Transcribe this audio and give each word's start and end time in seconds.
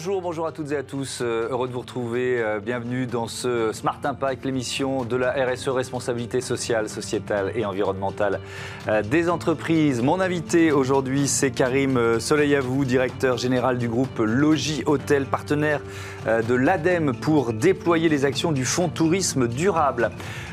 Bonjour, 0.00 0.22
bonjour 0.22 0.46
à 0.46 0.52
toutes 0.52 0.72
et 0.72 0.78
à 0.78 0.82
tous. 0.82 1.18
Euh, 1.20 1.50
heureux 1.50 1.68
de 1.68 1.74
vous 1.74 1.80
retrouver. 1.80 2.40
Euh, 2.40 2.58
bienvenue 2.58 3.04
dans 3.04 3.28
ce 3.28 3.70
Smart 3.74 4.00
Impact, 4.02 4.46
l'émission 4.46 5.04
de 5.04 5.14
la 5.14 5.32
RSE, 5.32 5.68
responsabilité 5.68 6.40
sociale, 6.40 6.88
sociétale 6.88 7.52
et 7.54 7.66
environnementale 7.66 8.40
euh, 8.88 9.02
des 9.02 9.28
entreprises. 9.28 10.00
Mon 10.00 10.18
invité 10.20 10.72
aujourd'hui, 10.72 11.28
c'est 11.28 11.50
Karim 11.50 12.18
Soleil-Avou, 12.18 12.86
directeur 12.86 13.36
général 13.36 13.76
du 13.76 13.90
groupe 13.90 14.20
Logis 14.20 14.84
Hôtel, 14.86 15.26
partenaire 15.26 15.82
de 16.26 16.54
l'ADEME 16.54 17.14
pour 17.14 17.52
déployer 17.52 18.08
les 18.08 18.24
actions 18.24 18.52
du 18.52 18.64
Fonds 18.64 18.88
Tourisme 18.88 19.48
Durable. 19.48 20.10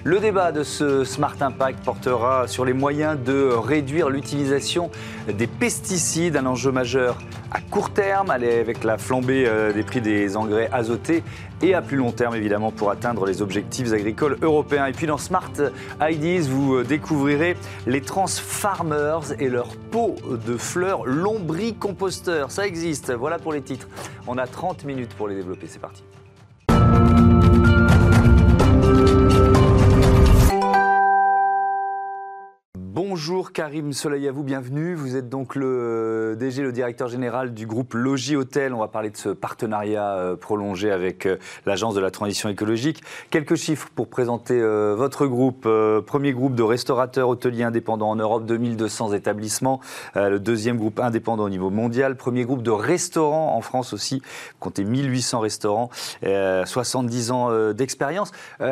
Le 0.07 0.21
débat 0.21 0.53
de 0.53 0.63
ce 0.63 1.03
Smart 1.03 1.35
Impact 1.41 1.83
portera 1.83 2.47
sur 2.47 2.63
les 2.63 2.71
moyens 2.71 3.19
de 3.21 3.49
réduire 3.49 4.07
l'utilisation 4.07 4.89
des 5.27 5.47
pesticides, 5.47 6.37
un 6.37 6.45
enjeu 6.45 6.71
majeur 6.71 7.17
à 7.51 7.59
court 7.59 7.89
terme, 7.89 8.29
avec 8.29 8.85
la 8.85 8.97
flambée 8.97 9.43
euh, 9.45 9.73
des 9.73 9.83
prix 9.83 9.99
des 9.99 10.37
engrais 10.37 10.69
azotés, 10.71 11.25
et 11.61 11.73
à 11.73 11.81
plus 11.81 11.97
long 11.97 12.13
terme, 12.13 12.35
évidemment, 12.35 12.71
pour 12.71 12.89
atteindre 12.89 13.25
les 13.25 13.41
objectifs 13.41 13.91
agricoles 13.91 14.37
européens. 14.41 14.85
Et 14.85 14.93
puis 14.93 15.07
dans 15.07 15.17
Smart 15.17 15.51
Ideas, 15.99 16.47
vous 16.49 16.75
euh, 16.75 16.83
découvrirez 16.85 17.57
les 17.85 17.99
transfarmers 17.99 19.33
et 19.39 19.49
leurs 19.49 19.75
pots 19.91 20.15
de 20.45 20.55
fleurs 20.55 21.05
lombricomposteurs. 21.05 22.49
Ça 22.51 22.65
existe, 22.65 23.11
voilà 23.11 23.39
pour 23.39 23.51
les 23.51 23.61
titres. 23.61 23.89
On 24.25 24.37
a 24.37 24.47
30 24.47 24.85
minutes 24.85 25.13
pour 25.15 25.27
les 25.27 25.35
développer, 25.35 25.67
c'est 25.67 25.81
parti. 25.81 26.05
Bonjour 33.17 33.51
Karim 33.51 33.93
Soleil 33.93 34.27
à 34.27 34.31
vous, 34.31 34.43
bienvenue. 34.43 34.93
Vous 34.93 35.15
êtes 35.15 35.27
donc 35.27 35.55
le 35.55 35.65
euh, 35.65 36.35
DG, 36.35 36.61
le 36.61 36.71
directeur 36.71 37.07
général 37.07 37.55
du 37.55 37.65
groupe 37.65 37.95
Logis 37.95 38.35
Hôtel. 38.35 38.75
On 38.75 38.79
va 38.79 38.89
parler 38.89 39.09
de 39.09 39.17
ce 39.17 39.29
partenariat 39.29 40.11
euh, 40.11 40.35
prolongé 40.35 40.91
avec 40.91 41.25
euh, 41.25 41.37
l'Agence 41.65 41.95
de 41.95 41.99
la 41.99 42.11
transition 42.11 42.47
écologique. 42.47 43.01
Quelques 43.31 43.55
chiffres 43.55 43.89
pour 43.95 44.07
présenter 44.07 44.61
votre 44.61 45.25
groupe. 45.25 45.67
Premier 46.05 46.31
groupe 46.31 46.53
de 46.53 46.61
restaurateurs 46.61 47.27
hôteliers 47.27 47.63
indépendants 47.63 48.11
en 48.11 48.15
Europe, 48.15 48.45
2200 48.45 49.13
établissements. 49.13 49.81
Le 50.15 50.37
deuxième 50.37 50.77
groupe 50.77 50.99
indépendant 50.99 51.45
au 51.45 51.49
niveau 51.49 51.71
mondial. 51.71 52.17
Premier 52.17 52.45
groupe 52.45 52.61
de 52.61 52.69
restaurants 52.69 53.55
en 53.55 53.61
France 53.61 53.93
aussi, 53.93 54.21
comptez 54.59 54.83
1800 54.83 55.39
restaurants, 55.39 55.89
70 56.21 57.31
ans 57.31 57.71
d'expérience. 57.73 58.31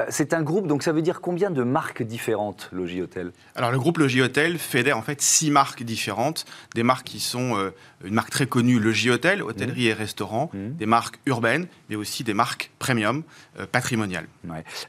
C'est 0.09 0.33
un 0.33 0.43
groupe, 0.43 0.67
donc 0.67 0.83
ça 0.83 0.91
veut 0.91 1.01
dire 1.01 1.21
combien 1.21 1.49
de 1.49 1.63
marques 1.63 2.03
différentes, 2.03 2.69
Logis 2.71 3.01
Hôtel? 3.01 3.31
Alors 3.55 3.71
le 3.71 3.79
groupe 3.79 3.97
Logis 3.97 4.21
Hôtel 4.21 4.34
fédère 4.57 4.97
en 4.97 5.01
fait 5.01 5.21
six 5.21 5.51
marques 5.51 5.83
différentes, 5.83 6.45
des 6.73 6.83
marques 6.83 7.05
qui 7.05 7.19
sont 7.19 7.57
euh, 7.57 7.71
une 8.03 8.13
marque 8.13 8.29
très 8.29 8.47
connue, 8.47 8.79
le 8.79 8.91
J-Hôtel, 8.91 9.41
hôtellerie 9.41 9.85
mmh. 9.85 9.89
et 9.89 9.93
restaurant, 9.93 10.49
mmh. 10.53 10.69
des 10.77 10.85
marques 10.85 11.19
urbaines, 11.25 11.67
mais 11.89 11.95
aussi 11.95 12.23
des 12.23 12.33
marques 12.33 12.71
premium, 12.79 13.23
euh, 13.59 13.65
patrimoniales. 13.71 14.27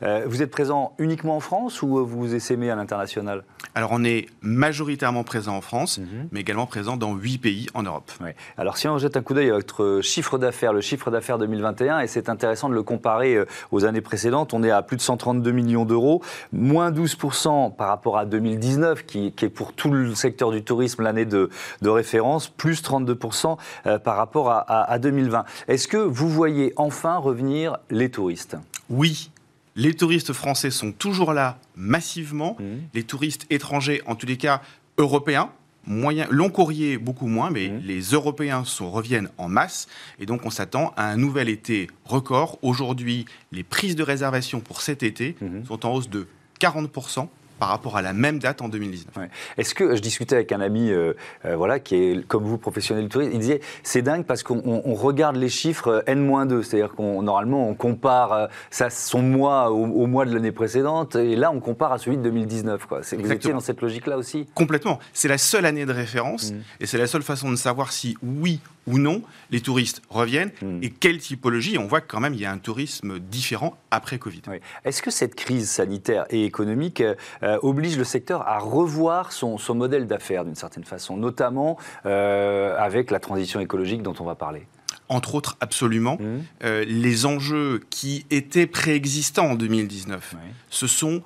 Euh, 0.02 0.24
vous 0.26 0.42
êtes 0.42 0.50
présent 0.50 0.94
uniquement 0.98 1.36
en 1.36 1.40
France 1.40 1.82
ou 1.82 2.04
vous 2.04 2.34
essaimez 2.34 2.70
à 2.70 2.76
l'international? 2.76 3.44
Alors 3.74 3.90
on 3.92 4.04
est 4.04 4.26
majoritairement 4.42 5.24
présent 5.24 5.56
en 5.56 5.60
France, 5.60 5.98
mmh. 5.98 6.04
mais 6.32 6.40
également 6.40 6.66
présent 6.66 6.96
dans 6.96 7.14
huit 7.14 7.38
pays 7.38 7.66
en 7.74 7.82
Europe. 7.82 8.10
Alors 8.56 8.76
si 8.76 8.88
on 8.88 8.98
jette 8.98 9.16
un 9.16 9.22
coup 9.22 9.34
d'œil 9.34 9.50
à 9.50 9.54
votre 9.54 10.00
chiffre 10.02 10.38
d'affaires, 10.38 10.72
le 10.72 10.80
chiffre 10.80 11.10
d'affaires 11.10 11.38
2021, 11.38 12.00
et 12.00 12.06
c'est 12.06 12.28
intéressant 12.28 12.68
de 12.68 12.74
le 12.74 12.82
comparer 12.82 13.38
aux 13.70 13.84
années 13.84 14.00
précédentes, 14.00 14.54
on 14.54 14.62
est 14.62 14.70
à 14.70 14.82
plus 14.82 14.96
de 14.96 15.02
132 15.02 15.52
millions 15.52 15.84
d'euros, 15.84 16.22
moins 16.52 16.90
12% 16.90 17.74
par 17.76 17.88
rapport 17.88 18.18
à 18.18 18.24
2019, 18.24 19.04
qui, 19.06 19.32
qui 19.36 19.44
est 19.44 19.50
pour 19.50 19.72
tout 19.72 19.90
le 19.90 20.14
secteur 20.14 20.50
du 20.50 20.62
tourisme 20.62 21.02
l'année 21.02 21.24
de, 21.24 21.50
référence, 21.84 22.48
plus 22.48 22.82
32% 22.82 23.56
euh, 23.86 23.98
par 23.98 24.16
rapport 24.16 24.50
à, 24.50 24.98
2020. 24.98 25.44
Est-ce 25.68 25.88
que 25.88 25.96
vous 25.96 26.28
voyez 26.28 26.72
enfin 26.76 27.16
revenir 27.16 27.76
les 27.90 28.10
touristes? 28.10 28.56
Oui, 28.90 29.30
les 29.76 29.94
touristes 29.94 30.32
français 30.32 30.70
sont 30.70 30.92
toujours 30.92 31.32
là 31.32 31.58
massivement. 31.76 32.56
Mmh. 32.58 32.64
Les 32.94 33.02
touristes 33.04 33.46
étrangers, 33.50 34.02
en 34.06 34.14
tous 34.14 34.26
les 34.26 34.36
cas 34.36 34.62
européens, 34.98 35.50
moyen, 35.86 36.26
long 36.30 36.50
courrier 36.50 36.98
beaucoup 36.98 37.26
moins, 37.26 37.50
mais 37.50 37.68
mmh. 37.68 37.80
les 37.84 38.00
Européens 38.00 38.64
sont, 38.64 38.90
reviennent 38.90 39.28
en 39.38 39.48
masse. 39.48 39.86
Et 40.18 40.26
donc 40.26 40.44
on 40.44 40.50
s'attend 40.50 40.92
à 40.96 41.06
un 41.06 41.16
nouvel 41.16 41.48
été 41.48 41.88
record. 42.04 42.58
Aujourd'hui, 42.62 43.26
les 43.52 43.62
prises 43.62 43.96
de 43.96 44.02
réservation 44.02 44.60
pour 44.60 44.80
cet 44.80 45.02
été 45.02 45.36
mmh. 45.40 45.66
sont 45.66 45.86
en 45.86 45.92
hausse 45.92 46.10
de 46.10 46.26
40% 46.60 47.28
par 47.58 47.68
rapport 47.68 47.96
à 47.96 48.02
la 48.02 48.12
même 48.12 48.38
date 48.38 48.62
en 48.62 48.68
2019. 48.68 49.28
Est-ce 49.56 49.74
que 49.74 49.96
je 49.96 50.00
discutais 50.00 50.36
avec 50.36 50.52
un 50.52 50.60
ami, 50.60 50.90
euh, 50.90 51.14
euh, 51.44 51.56
voilà, 51.56 51.78
qui 51.80 51.94
est 51.96 52.26
comme 52.26 52.44
vous 52.44 52.58
professionnel 52.58 53.04
du 53.04 53.08
tourisme, 53.08 53.32
il 53.32 53.38
disait 53.38 53.60
c'est 53.82 54.02
dingue 54.02 54.24
parce 54.24 54.42
qu'on 54.42 54.94
regarde 54.94 55.36
les 55.36 55.48
chiffres 55.48 55.88
euh, 55.88 56.12
n-2, 56.12 56.62
c'est-à-dire 56.62 56.94
qu'on 56.94 57.22
normalement 57.22 57.68
on 57.68 57.74
compare 57.74 58.48
ça 58.70 58.90
son 58.90 59.22
mois 59.22 59.70
au, 59.70 60.06
mois 60.06 60.24
de 60.24 60.34
l'année 60.34 60.52
précédente 60.52 61.16
et 61.16 61.36
là 61.36 61.50
on 61.50 61.60
compare 61.60 61.92
à 61.92 61.98
celui 61.98 62.16
de 62.16 62.22
2019. 62.22 62.86
Quoi. 62.86 63.00
Vous 63.18 63.32
étiez 63.32 63.52
dans 63.52 63.60
cette 63.60 63.80
logique-là 63.80 64.16
aussi? 64.16 64.46
Complètement. 64.54 64.98
C'est 65.12 65.28
la 65.28 65.38
seule 65.38 65.66
année 65.66 65.86
de 65.86 65.92
référence 65.92 66.52
mmh. 66.52 66.56
et 66.80 66.86
c'est 66.86 66.98
la 66.98 67.06
seule 67.06 67.22
façon 67.22 67.50
de 67.50 67.56
savoir 67.56 67.92
si 67.92 68.16
oui 68.22 68.60
ou 68.86 68.98
non 68.98 69.22
les 69.50 69.60
touristes 69.60 70.02
reviennent 70.10 70.52
mmh. 70.62 70.82
et 70.82 70.90
quelle 70.90 71.18
typologie? 71.18 71.78
On 71.78 71.86
voit 71.86 72.00
que 72.00 72.06
quand 72.06 72.20
même 72.20 72.34
il 72.34 72.40
y 72.40 72.44
a 72.44 72.52
un 72.52 72.58
tourisme 72.58 73.18
différent 73.18 73.76
après 73.90 74.18
Covid. 74.18 74.42
Est-ce 74.84 75.02
que 75.02 75.10
cette 75.10 75.34
crise 75.34 75.68
sanitaire 75.68 76.24
et 76.30 76.44
économique 76.44 77.02
euh, 77.42 77.58
oblige 77.62 77.98
le 77.98 78.04
secteur 78.04 78.46
à 78.46 78.58
revoir 78.58 79.32
son, 79.32 79.58
modèle 79.74 80.06
d'affaires 80.06 80.44
d'une 80.44 80.54
certaine 80.54 80.84
façon, 80.84 81.16
notamment 81.16 81.76
euh, 82.06 82.76
avec 82.78 83.10
la 83.10 83.20
transition 83.20 83.60
écologique 83.60 84.02
dont 84.02 84.14
on 84.20 84.24
va 84.24 84.34
parler? 84.34 84.66
Entre 85.08 85.34
autres, 85.34 85.56
absolument. 85.60 86.16
Mmh. 86.18 86.38
Euh, 86.64 86.84
les 86.86 87.26
enjeux 87.26 87.82
qui 87.90 88.26
étaient 88.30 88.66
préexistants 88.66 89.50
en 89.50 89.54
2019 89.54 90.34
se 90.70 90.86
sont 90.86 91.22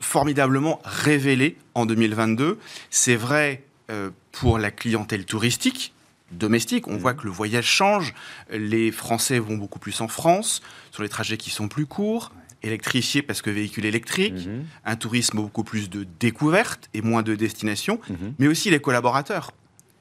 formidablement 0.00 0.80
révélés 0.84 1.58
en 1.74 1.84
2022. 1.84 2.58
C'est 2.88 3.16
vrai 3.16 3.62
pour 4.32 4.58
la 4.58 4.70
clientèle 4.70 5.26
touristique, 5.26 5.93
domestique. 6.32 6.88
On 6.88 6.94
mmh. 6.94 6.98
voit 6.98 7.14
que 7.14 7.24
le 7.24 7.30
voyage 7.30 7.66
change. 7.66 8.14
Les 8.50 8.90
Français 8.90 9.38
vont 9.38 9.56
beaucoup 9.56 9.78
plus 9.78 10.00
en 10.00 10.08
France, 10.08 10.62
sur 10.90 11.02
les 11.02 11.08
trajets 11.08 11.36
qui 11.36 11.50
sont 11.50 11.68
plus 11.68 11.86
courts 11.86 12.32
électrifié 12.64 13.22
parce 13.22 13.42
que 13.42 13.50
véhicule 13.50 13.84
électrique, 13.84 14.46
mhm. 14.46 14.64
un 14.84 14.96
tourisme 14.96 15.36
beaucoup 15.36 15.64
plus 15.64 15.90
de 15.90 16.06
découverte 16.18 16.88
et 16.94 17.02
moins 17.02 17.22
de 17.22 17.34
destination, 17.34 18.00
mhm. 18.08 18.34
mais 18.38 18.48
aussi 18.48 18.70
les 18.70 18.80
collaborateurs. 18.80 19.52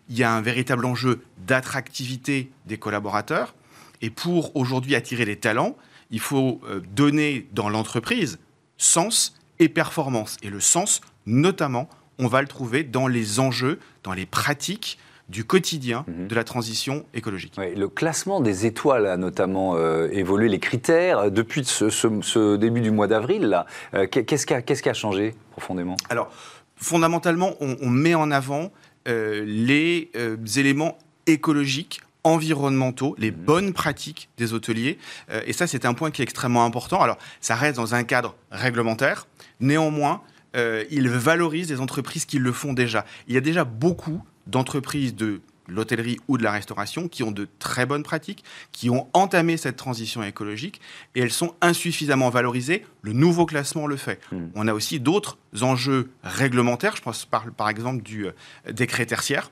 Il 0.10 0.18
y 0.18 0.24
a 0.24 0.34
un 0.34 0.42
véritable 0.42 0.86
enjeu 0.86 1.22
d'attractivité 1.46 2.52
des 2.66 2.78
collaborateurs. 2.78 3.54
Et 4.02 4.10
pour 4.10 4.56
aujourd'hui 4.56 4.96
attirer 4.96 5.26
les 5.26 5.38
talents, 5.38 5.78
il 6.10 6.20
faut 6.20 6.62
euh, 6.66 6.82
donner 6.96 7.48
dans 7.54 7.70
l'entreprise 7.70 8.40
sens 8.78 9.38
et 9.60 9.70
performance. 9.70 10.38
Et 10.42 10.50
le 10.50 10.60
sens, 10.60 11.02
notamment, 11.26 11.90
on 12.20 12.28
va 12.28 12.42
le 12.42 12.48
trouver 12.48 12.84
dans 12.84 13.08
les 13.08 13.40
enjeux, 13.40 13.80
dans 14.04 14.14
les 14.14 14.26
pratiques 14.26 14.98
du 15.30 15.46
quotidien 15.46 16.06
mhm. 16.08 16.28
de 16.28 16.36
la 16.36 16.44
transition 16.44 17.06
écologique. 17.14 17.56
le 17.58 17.88
classement 17.88 18.42
des 18.42 18.66
étoiles 18.66 19.08
a 19.08 19.18
notamment 19.18 19.76
euh, 19.76 20.10
évolué, 20.12 20.50
les 20.50 20.60
critères, 20.60 21.32
depuis 21.32 21.64
ce, 21.66 22.56
début 22.56 22.82
du 22.82 22.92
mois 22.92 23.08
d'avril. 23.08 23.64
Euh, 23.94 24.08
qu'est-ce, 24.08 24.46
qui 24.46 24.54
a, 24.54 24.62
qu'est-ce 24.62 24.84
qui 24.84 24.90
a 24.90 24.94
changé 24.94 25.36
profondément? 25.52 25.96
Alors, 26.10 26.32
fondamentalement, 26.76 27.56
on, 27.62 27.90
met 27.90 28.16
en 28.16 28.32
avant 28.32 28.72
euh, 29.08 29.44
les 29.46 30.12
éléments 30.58 30.98
écologiques 31.26 32.02
environnementaux, 32.26 33.16
les 33.18 33.32
mhm. 33.32 33.38
bonnes 33.38 33.74
pratiques 33.74 34.30
des 34.38 34.54
hôteliers. 34.54 34.98
et 35.46 35.52
ça, 35.52 35.68
c'est 35.68 35.86
un 35.86 35.94
point 35.94 36.10
qui 36.12 36.22
est 36.22 36.24
extrêmement 36.24 36.64
important. 36.64 37.02
Alors, 37.02 37.18
ça 37.42 37.56
reste 37.56 37.78
dans 37.78 37.96
un 37.96 38.04
cadre 38.04 38.36
réglementaire. 38.52 39.28
Néanmoins, 39.60 40.22
il 40.56 41.10
valorise 41.10 41.70
les 41.70 41.82
entreprises 41.82 42.26
qui 42.26 42.40
le 42.40 42.54
font 42.54 42.72
déjà. 42.72 43.06
Il 43.28 43.34
y 43.34 43.38
a 43.38 43.42
déjà 43.42 43.66
beaucoup 43.66 44.24
d'entreprises 44.48 45.16
de 45.16 45.42
l'hôtellerie 45.68 46.20
ou 46.28 46.38
de 46.38 46.44
la 46.44 46.52
restauration 46.52 47.08
qui 47.08 47.24
ont 47.24 47.32
de 47.32 47.48
très 47.60 47.86
bonnes 47.86 48.04
pratiques, 48.04 48.44
qui 48.72 48.90
ont 48.90 49.08
entamé 49.14 49.58
cette 49.58 49.78
transition 49.78 50.24
écologique 50.24 50.82
et 51.16 51.22
elles 51.22 51.32
sont 51.32 51.56
insuffisamment 51.62 52.30
valorisées. 52.30 52.86
Le 53.02 53.14
nouveau 53.14 53.46
classement 53.46 53.88
le 53.88 53.98
fait. 53.98 54.20
Hmm. 54.32 54.48
On 54.56 54.68
a 54.68 54.74
aussi 54.74 55.00
d'autres 55.00 55.38
enjeux 55.62 56.10
réglementaires. 56.24 56.96
Je 56.96 57.02
pense 57.02 57.26
par, 57.26 57.50
par 57.52 57.70
exemple 57.70 58.04
du 58.04 58.28
euh, 58.28 58.32
décret 58.72 59.06
tertiaire. 59.06 59.52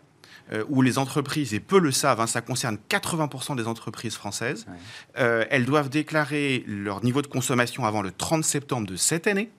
Euh, 0.52 0.66
où 0.68 0.82
les 0.82 0.98
entreprises, 0.98 1.54
et 1.54 1.62
peu 1.62 1.80
le 1.80 1.92
savent, 1.92 2.20
hein, 2.20 2.28
ça 2.28 2.42
concerne 2.42 2.78
80% 2.90 3.56
des 3.56 3.68
entreprises 3.68 4.16
françaises, 4.16 4.66
euh, 5.18 5.46
elles 5.50 5.66
doivent 5.66 5.88
déclarer 5.88 6.66
leur 6.68 7.04
niveau 7.06 7.22
de 7.22 7.28
consommation 7.28 7.86
avant 7.86 8.02
le 8.02 8.12
30 8.12 8.44
septembre 8.44 8.86
de 8.86 8.98
cette 8.98 9.28
année. 9.28 9.50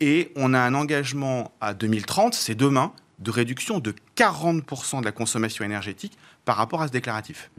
Et 0.00 0.32
on 0.36 0.52
a 0.52 0.60
un 0.60 0.74
engagement 0.74 1.52
à 1.62 1.72
2030, 1.72 2.34
c'est 2.34 2.56
demain, 2.56 2.92
de 3.22 3.30
réduction 3.30 3.78
de 3.78 3.94
40% 4.16 5.00
de 5.00 5.04
la 5.04 5.12
consommation 5.12 5.64
énergétique 5.64 6.18
par 6.44 6.56
rapport 6.56 6.82
à 6.82 6.88
ce 6.88 6.92
déclaratif. 6.92 7.50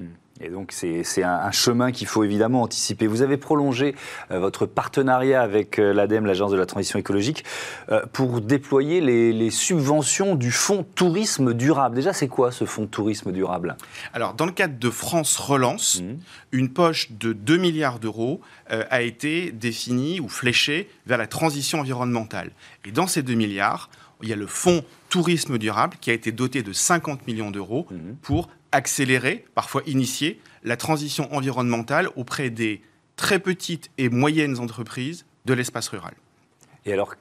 Et 0.42 0.50
donc 0.50 0.72
c'est 0.72 1.24
un, 1.24 1.52
chemin 1.52 1.92
qu'il 1.92 2.08
faut 2.08 2.24
évidemment 2.24 2.64
anticiper. 2.64 3.06
Vous 3.06 3.22
avez 3.22 3.38
prolongé 3.38 3.96
euh, 4.32 4.40
votre 4.40 4.66
partenariat 4.66 5.42
avec 5.42 5.78
euh, 5.78 5.94
l'ADEME, 5.94 6.26
l'Agence 6.26 6.52
de 6.52 6.58
la 6.58 6.66
transition 6.66 6.98
écologique, 6.98 7.46
euh, 7.92 8.04
pour 8.12 8.42
déployer 8.42 9.00
les, 9.00 9.52
subventions 9.52 10.36
du 10.36 10.52
fonds 10.52 10.84
tourisme 10.96 11.54
durable. 11.54 11.96
Déjà, 11.96 12.12
c'est 12.12 12.28
quoi 12.28 12.52
ce 12.52 12.66
fonds 12.66 12.88
tourisme 12.88 13.32
durable? 13.32 13.78
Alors, 14.14 14.34
dans 14.34 14.48
le 14.48 14.52
cadre 14.52 14.80
de 14.80 14.90
France 14.90 15.38
Relance, 15.38 16.02
mmh. 16.02 16.16
une 16.54 16.70
poche 16.70 17.12
de 17.12 17.34
2 17.34 17.58
milliards 17.58 18.00
d'euros 18.00 18.42
a 18.70 19.02
été 19.02 19.52
définie 19.52 20.20
ou 20.20 20.28
fléchée 20.28 20.90
vers 21.06 21.18
la 21.18 21.28
transition 21.28 21.82
environnementale. 21.82 22.52
Et 22.86 22.92
dans 22.92 23.06
ces 23.06 23.22
2 23.22 23.36
milliards, 23.36 23.90
il 24.24 24.30
y 24.30 24.34
a 24.34 24.36
le 24.36 24.48
fonds 24.48 24.84
tourisme 25.10 25.60
durable 25.60 25.98
qui 26.02 26.10
a 26.10 26.14
été 26.14 26.32
doté 26.32 26.64
de 26.64 26.74
50 26.74 27.28
millions 27.28 27.52
d'euros 27.52 27.86
mmh. 27.92 28.14
pour 28.24 28.50
accélérer, 28.72 29.46
parfois 29.54 29.84
initier, 29.86 30.40
la 30.64 30.78
transition 30.78 31.32
environnementale 31.34 32.10
auprès 32.16 32.50
des 32.50 32.82
très 33.16 33.38
petites 33.38 33.92
et 33.98 34.10
moyennes 34.10 34.58
entreprises 34.60 35.26
de 35.46 35.54
l'espace 35.54 35.90
rural. 35.90 36.14
Et 36.86 36.94
alors, 36.94 37.16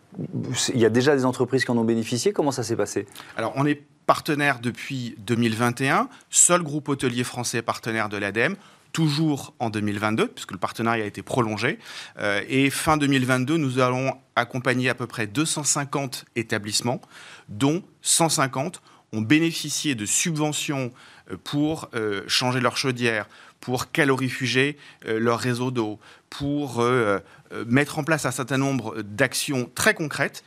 il 0.75 0.81
y 0.81 0.85
a 0.85 0.91
déjà 0.91 1.15
des 1.15 1.25
entreprises 1.25 1.65
qui 1.65 1.71
en 1.71 1.77
ont 1.77 1.85
bénéficié. 1.85 2.33
Comment 2.33 2.51
ça 2.51 2.63
s'est 2.63 2.77
passé? 2.77 3.07
Alors, 3.37 3.53
on 3.57 3.67
est 3.67 3.83
partenaire 4.07 4.59
depuis 4.61 5.15
2021, 5.19 6.09
seul 6.31 6.63
groupe 6.63 6.89
hôtelier 6.89 7.23
français 7.25 7.63
partenaire 7.63 8.09
de 8.09 8.17
l'ADEME, 8.17 8.57
toujours 8.93 9.55
en 9.59 9.71
2022, 9.71 10.29
puisque 10.29 10.53
le 10.53 10.59
partenariat 10.59 11.05
a 11.05 11.07
été 11.07 11.23
prolongé. 11.23 11.79
Euh, 12.19 12.43
et 12.49 12.71
fin 12.71 12.97
2022, 12.97 13.57
nous 13.57 13.79
allons 13.81 14.15
accompagner 14.37 14.89
à 14.89 14.95
peu 14.95 15.07
près 15.07 15.27
250 15.27 16.27
établissements, 16.37 17.01
dont 17.49 17.83
150 18.03 18.83
ont 19.13 19.21
bénéficié 19.21 19.95
de 19.95 20.07
subventions 20.07 20.93
euh, 21.31 21.37
pour 21.43 21.89
euh, 21.95 22.23
changer 22.27 22.61
leur 22.61 22.77
chaudière, 22.77 23.29
pour 23.61 23.93
calorifuger 23.93 24.77
leur 25.07 25.39
réseau 25.39 25.71
d'eau, 25.71 26.01
pour 26.31 26.85
mettre 27.69 28.01
en 28.01 28.03
place 28.03 28.27
un 28.27 28.33
certain 28.33 28.59
nombre 28.59 29.03
d'actions 29.03 29.71
très 29.73 29.95
concrètes, 29.95 30.43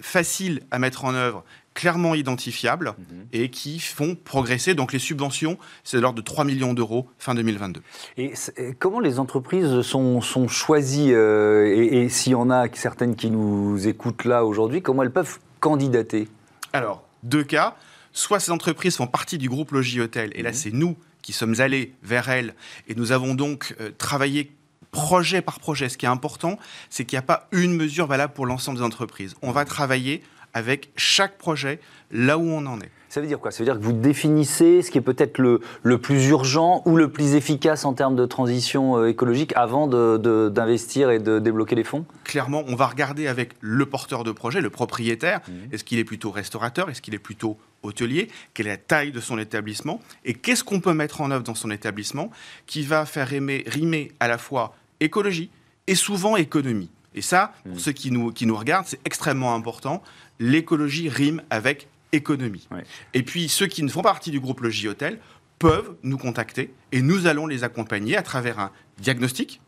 faciles 0.00 0.60
à 0.72 0.80
mettre 0.80 1.04
en 1.04 1.14
œuvre, 1.14 1.44
clairement 1.74 2.14
identifiables 2.14 2.94
mhm. 2.98 3.26
et 3.32 3.48
qui 3.50 3.80
font 3.80 4.14
progresser. 4.14 4.74
Donc 4.74 4.92
les 4.92 4.98
subventions, 4.98 5.58
c'est 5.84 5.96
de 5.96 6.02
l'ordre 6.02 6.16
de 6.16 6.22
3 6.22 6.44
millions 6.44 6.74
d'euros 6.74 7.08
fin 7.18 7.34
2022. 7.34 7.82
Et 8.18 8.32
comment 8.78 9.00
les 9.00 9.18
entreprises 9.18 9.82
sont, 9.82 10.20
choisies 10.48 11.10
Et, 11.10 12.02
et 12.02 12.08
s'il 12.08 12.32
y 12.32 12.34
en 12.34 12.50
a 12.50 12.66
certaines 12.72 13.16
qui 13.16 13.30
nous 13.30 13.86
écoutent 13.86 14.24
là 14.24 14.44
aujourd'hui, 14.44 14.82
comment 14.82 15.02
elles 15.02 15.12
peuvent 15.12 15.38
candidater? 15.60 16.28
Alors, 16.72 17.04
deux 17.22 17.44
cas 17.44 17.76
soit 18.12 18.40
ces 18.40 18.52
entreprises 18.52 18.96
font 18.96 19.06
partie 19.06 19.38
du 19.38 19.48
groupe 19.48 19.72
Logis 19.72 20.00
Hôtel, 20.00 20.30
et 20.34 20.42
là 20.42 20.50
mhm. 20.50 20.56
c'est 20.56 20.72
nous 20.72 20.96
qui 21.22 21.32
sommes 21.32 21.60
allés 21.60 21.94
vers 22.02 22.28
elles, 22.28 22.54
et 22.88 22.94
nous 22.94 23.12
avons 23.12 23.34
donc 23.34 23.74
euh, 23.80 23.90
travaillé 23.96 24.52
projet 24.90 25.40
par 25.40 25.60
projet. 25.60 25.88
Ce 25.88 25.96
qui 25.96 26.04
est 26.04 26.10
important, 26.10 26.58
c'est 26.90 27.04
qu'il 27.04 27.16
n'y 27.16 27.20
a 27.20 27.26
pas 27.26 27.48
une 27.52 27.74
mesure 27.74 28.06
valable 28.06 28.34
pour 28.34 28.44
l'ensemble 28.44 28.78
des 28.78 28.84
entreprises. 28.84 29.34
On 29.40 29.52
va 29.52 29.64
travailler 29.64 30.22
avec 30.54 30.90
chaque 30.96 31.38
projet 31.38 31.80
là 32.10 32.38
où 32.38 32.42
on 32.42 32.66
en 32.66 32.80
est. 32.80 32.90
Ça 33.12 33.20
veut 33.20 33.26
dire 33.26 33.40
quoi? 33.40 33.50
Ça 33.50 33.58
veut 33.58 33.66
dire 33.66 33.78
que 33.78 33.84
vous 33.84 33.92
définissez 33.92 34.80
ce 34.80 34.90
qui 34.90 34.96
est 34.96 35.02
peut-être 35.02 35.36
le, 35.36 35.60
le, 35.82 35.98
plus 35.98 36.28
urgent 36.28 36.80
ou 36.86 36.96
le 36.96 37.10
plus 37.10 37.34
efficace 37.34 37.84
en 37.84 37.92
termes 37.92 38.16
de 38.16 38.24
transition 38.24 38.96
euh, 38.96 39.08
écologique 39.08 39.52
avant 39.54 39.86
d'investir 39.86 41.10
et 41.10 41.18
de 41.18 41.38
débloquer 41.38 41.74
les 41.74 41.84
fonds? 41.84 42.06
Clairement, 42.24 42.64
on 42.68 42.74
va 42.74 42.86
regarder 42.86 43.28
avec 43.28 43.52
le 43.60 43.84
porteur 43.84 44.24
de 44.24 44.32
projet, 44.32 44.62
le 44.62 44.70
propriétaire. 44.70 45.40
Mmh. 45.46 45.74
Est-ce 45.74 45.84
qu'il 45.84 45.98
est 45.98 46.04
plutôt 46.04 46.30
restaurateur? 46.30 46.88
Est-ce 46.88 47.02
qu'il 47.02 47.14
est 47.14 47.18
plutôt 47.18 47.58
hôtelier? 47.82 48.28
Quelle 48.54 48.66
est 48.66 48.70
la 48.70 48.76
taille 48.78 49.12
de 49.12 49.20
son 49.20 49.38
établissement? 49.38 50.00
Et 50.24 50.32
qu'est-ce 50.32 50.64
qu'on 50.64 50.80
peut 50.80 50.94
mettre 50.94 51.20
en 51.20 51.30
œuvre 51.30 51.44
dans 51.44 51.54
son 51.54 51.70
établissement 51.70 52.30
qui 52.64 52.82
va 52.82 53.04
faire 53.04 53.28
rimer 53.28 54.12
à 54.20 54.28
la 54.28 54.38
fois 54.38 54.74
écologie 55.00 55.50
et 55.86 55.94
souvent 55.94 56.36
économie? 56.36 56.90
Et 57.14 57.22
ça, 57.22 57.52
pour 57.64 57.76
mmh. 57.76 57.78
ceux 57.78 57.92
qui 57.92 58.10
nous, 58.10 58.32
qui 58.32 58.46
nous 58.46 58.56
regardent, 58.56 58.86
c'est 58.86 59.00
extrêmement 59.04 59.54
important. 59.54 60.02
L'écologie 60.38 61.08
rime 61.08 61.42
avec 61.50 61.88
économie. 62.12 62.68
Et 63.14 63.22
puis 63.22 63.48
ceux 63.48 63.66
qui 63.66 63.82
ne 63.82 63.88
font 63.88 64.02
pas 64.02 64.10
partie 64.10 64.30
du 64.30 64.40
groupe 64.40 64.60
Logis 64.60 64.88
Hôtel 64.88 65.18
peuvent 65.58 65.94
nous 66.02 66.18
contacter 66.18 66.72
et 66.92 67.02
nous 67.02 67.26
allons 67.26 67.46
les 67.46 67.64
accompagner 67.64 68.16
à 68.16 68.22
travers 68.22 68.58
un 68.58 68.70
diagnostic, 68.98 69.60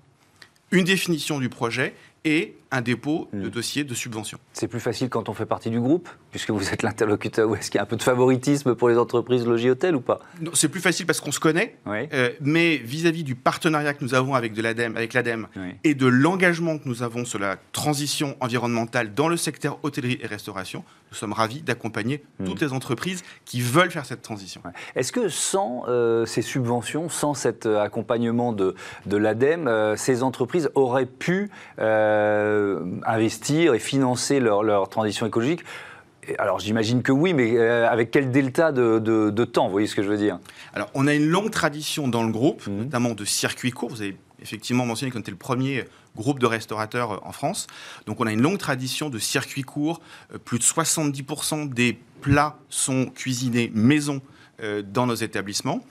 une 0.71 0.85
définition 0.85 1.39
du 1.39 1.49
projet 1.49 1.95
et 2.25 2.57
un 2.71 2.81
dépôt 2.81 3.29
de 3.33 3.47
hmm. 3.47 3.51
dossier 3.51 3.85
de 3.85 3.95
subvention. 3.95 4.39
C'est 4.53 4.67
plus 4.67 4.81
facile 4.81 5.09
quand 5.09 5.29
on 5.29 5.35
fait 5.35 5.47
partie 5.47 5.71
du 5.71 5.79
groupe, 5.79 6.09
puisque 6.33 6.51
vous 6.51 6.69
êtes 6.71 6.83
l'interlocuteur, 6.83 7.49
ou 7.49 7.55
est-ce 7.55 7.71
qu'il 7.71 7.79
y 7.79 7.81
a 7.81 7.85
un 7.85 7.87
peu 7.87 7.97
de 7.97 8.03
favoritisme 8.03 8.75
pour 8.75 8.89
les 8.89 8.99
entreprises 8.99 9.47
logis 9.47 9.71
hôtel 9.71 9.95
ou 9.95 10.01
pas? 10.01 10.19
C'est 10.55 10.69
plus 10.69 10.81
facile 10.81 11.07
parce 11.07 11.21
qu'on 11.21 11.31
se 11.31 11.39
connaît, 11.39 11.77
euh, 11.87 12.31
mais 12.41 12.79
vis-à-vis 12.79 13.23
du 13.23 13.37
partenariat 13.37 13.95
que 13.95 14.03
nous 14.03 14.15
avons 14.15 14.35
avec 14.35 14.61
l'ADEME 14.61 14.97
avec 14.97 15.13
l'ADEME 15.13 15.47
et 15.85 15.95
de 15.95 16.07
l'engagement 16.07 16.79
que 16.79 16.89
nous 16.89 17.03
avons 17.03 17.25
sur 17.25 17.39
la 17.39 17.57
transition 17.73 18.37
environnementale 18.41 19.15
dans 19.15 19.29
le 19.29 19.37
secteur 19.37 19.79
hôtellerie 19.85 20.19
et 20.21 20.27
restauration, 20.27 20.83
nous 21.13 21.17
sommes 21.17 21.33
ravis 21.33 21.63
d'accompagner 21.63 22.25
hmm. 22.41 22.45
toutes 22.45 22.61
les 22.61 22.73
entreprises 22.73 23.23
qui 23.45 23.61
veulent 23.61 23.91
faire 23.91 24.07
cette 24.07 24.23
transition. 24.23 24.63
Est-ce 24.97 25.13
que 25.13 25.29
sans 25.29 25.85
euh, 25.87 26.27
ces 26.27 26.43
subventions, 26.43 27.09
sans 27.09 27.35
cet 27.35 27.67
euh, 27.67 27.81
accompagnement 27.81 28.53
de, 28.53 28.75
de 29.07 29.17
l'ADEME, 29.17 29.95
ces 29.97 30.25
entreprises 30.25 30.71
auraient 30.75 31.07
pu 31.07 31.51
euh, 31.79 32.14
investir 33.07 33.75
et 33.75 33.79
financer 33.79 34.41
leur, 34.41 34.89
transition 34.89 35.27
écologique 35.27 35.65
alors 36.39 36.59
j'imagine 36.59 37.03
que 37.03 37.13
oui, 37.13 37.35
mais 37.35 37.57
euh, 37.57 37.89
avec 37.89 38.11
quel 38.11 38.31
delta 38.31 38.73
de, 38.73 39.45
temps, 39.45 39.67
vous 39.67 39.73
voyez 39.73 39.87
ce 39.87 39.95
que 39.95 40.03
je 40.03 40.09
veux 40.09 40.17
dire? 40.17 40.39
Alors 40.73 40.91
on 40.95 41.07
a 41.07 41.15
une 41.15 41.27
longue 41.27 41.51
tradition 41.51 42.09
dans 42.09 42.23
le 42.23 42.33
groupe, 42.33 42.67
mmh. 42.67 42.77
notamment 42.77 43.15
de 43.15 43.25
circuits 43.25 43.71
courts. 43.71 43.91
Vous 43.91 44.03
avez 44.03 44.17
effectivement 44.41 44.87
mentionné 44.87 45.11
qu'on 45.11 45.21
était 45.21 45.31
le 45.31 45.37
premier 45.37 45.85
groupe 46.17 46.39
de 46.39 46.47
restaurateurs 46.47 47.13
euh, 47.13 47.19
en 47.23 47.33
France. 47.33 47.67
Donc 48.07 48.21
on 48.21 48.27
a 48.27 48.33
une 48.33 48.43
longue 48.43 48.59
tradition 48.59 49.11
de 49.11 49.19
circuits 49.19 49.63
courts. 49.63 50.01
Plus 50.45 50.59
de 50.59 50.65
70% 50.65 51.69
des 51.73 51.99
plats 52.21 52.57
sont 52.69 53.07
cuisinés 53.07 53.71
maison 53.75 54.21
dans 54.85 55.07
nos 55.07 55.17
établissements. 55.17 55.85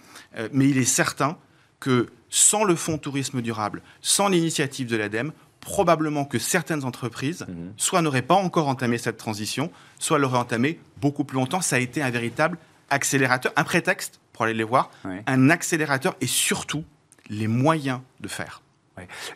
mais 0.54 0.70
il 0.70 0.78
est 0.78 0.86
certain 0.86 1.38
que 1.81 2.08
sans 2.30 2.64
le 2.64 2.75
fonds 2.75 2.98
tourisme 2.98 3.42
durable, 3.42 3.81
sans 4.02 4.30
l'initiative 4.30 4.88
de 4.88 4.96
l'ADEME, 4.96 5.34
probablement 5.63 6.25
que 6.25 6.39
certaines 6.39 6.83
entreprises, 6.83 7.45
mhm. 7.48 7.74
soit 7.77 8.01
n'auraient 8.01 8.21
pas 8.21 8.36
encore 8.36 8.68
entamé 8.68 8.98
cette 8.98 9.18
transition, 9.18 9.71
soit 10.00 10.19
l'auraient 10.19 10.38
entamé 10.38 10.80
beaucoup 10.98 11.24
plus 11.24 11.36
longtemps. 11.36 11.62
Ça 11.62 11.77
a 11.77 11.80
été 11.80 12.01
un 12.01 12.10
véritable 12.10 12.57
accélérateur, 12.89 13.51
un 13.56 13.63
prétexte 13.63 14.19
pour 14.33 14.45
aller 14.45 14.54
les 14.54 14.63
voir, 14.63 14.92
un 15.27 15.50
accélérateur 15.50 16.15
et 16.21 16.27
surtout 16.27 16.83
les 17.30 17.48
moyens 17.48 18.00
de 18.19 18.27
faire. 18.27 18.62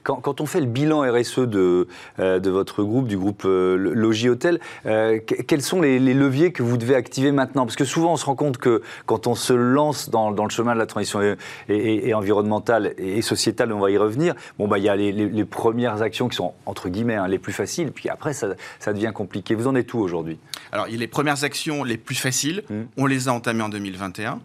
Quand, 0.04 0.40
on 0.40 0.46
fait 0.46 0.60
le 0.60 0.68
bilan 0.68 1.02
RSE 1.02 1.40
de, 1.40 1.88
euh, 2.20 2.40
de 2.40 2.50
votre 2.52 2.84
groupe, 2.84 3.08
du 3.08 3.18
groupe 3.18 3.44
euh, 3.46 3.76
Logis 3.76 4.30
Hôtel, 4.30 4.60
euh, 4.86 5.20
quels 5.20 5.64
sont 5.64 5.82
les, 5.82 6.00
leviers 6.00 6.52
que 6.52 6.62
vous 6.62 6.78
devez 6.78 6.94
activer 6.94 7.32
maintenant? 7.32 7.66
Parce 7.66 7.76
que 7.76 7.86
souvent, 7.86 8.14
on 8.14 8.18
se 8.18 8.26
rend 8.26 8.36
compte 8.36 8.58
que 8.58 8.84
quand 9.08 9.26
on 9.26 9.34
se 9.34 9.54
lance 9.54 10.10
dans, 10.10 10.30
le 10.30 10.50
chemin 10.50 10.74
de 10.74 10.80
la 10.80 10.86
transition 10.86 11.36
et, 11.70 12.14
environnementale 12.14 12.94
et, 13.00 13.22
sociétale, 13.24 13.74
on 13.74 13.80
va 13.80 13.90
y 13.90 13.98
revenir, 13.98 14.36
bon, 14.60 14.68
bah, 14.68 14.78
il 14.78 14.84
y 14.84 14.90
a 14.90 14.96
les, 14.96 15.46
premières 15.46 16.04
actions 16.04 16.28
qui 16.28 16.36
sont, 16.36 16.54
entre 16.66 16.90
guillemets, 16.90 17.16
hein, 17.16 17.28
les 17.28 17.40
plus 17.40 17.54
faciles, 17.54 17.92
puis 17.92 18.10
après, 18.10 18.34
ça, 18.34 18.56
devient 18.94 19.12
compliqué. 19.14 19.56
Vous 19.56 19.68
en 19.68 19.76
êtes 19.76 19.92
où 19.94 20.00
aujourd'hui? 20.00 20.38
Alors, 20.72 20.86
les 20.88 21.08
premières 21.08 21.44
actions 21.44 21.84
les 21.84 21.98
plus 21.98 22.16
faciles, 22.16 22.64
mmh. 22.70 22.76
on 22.98 23.06
les 23.08 23.28
a 23.28 23.34
entamées 23.34 23.64
en 23.64 23.70
2021. 23.70 24.40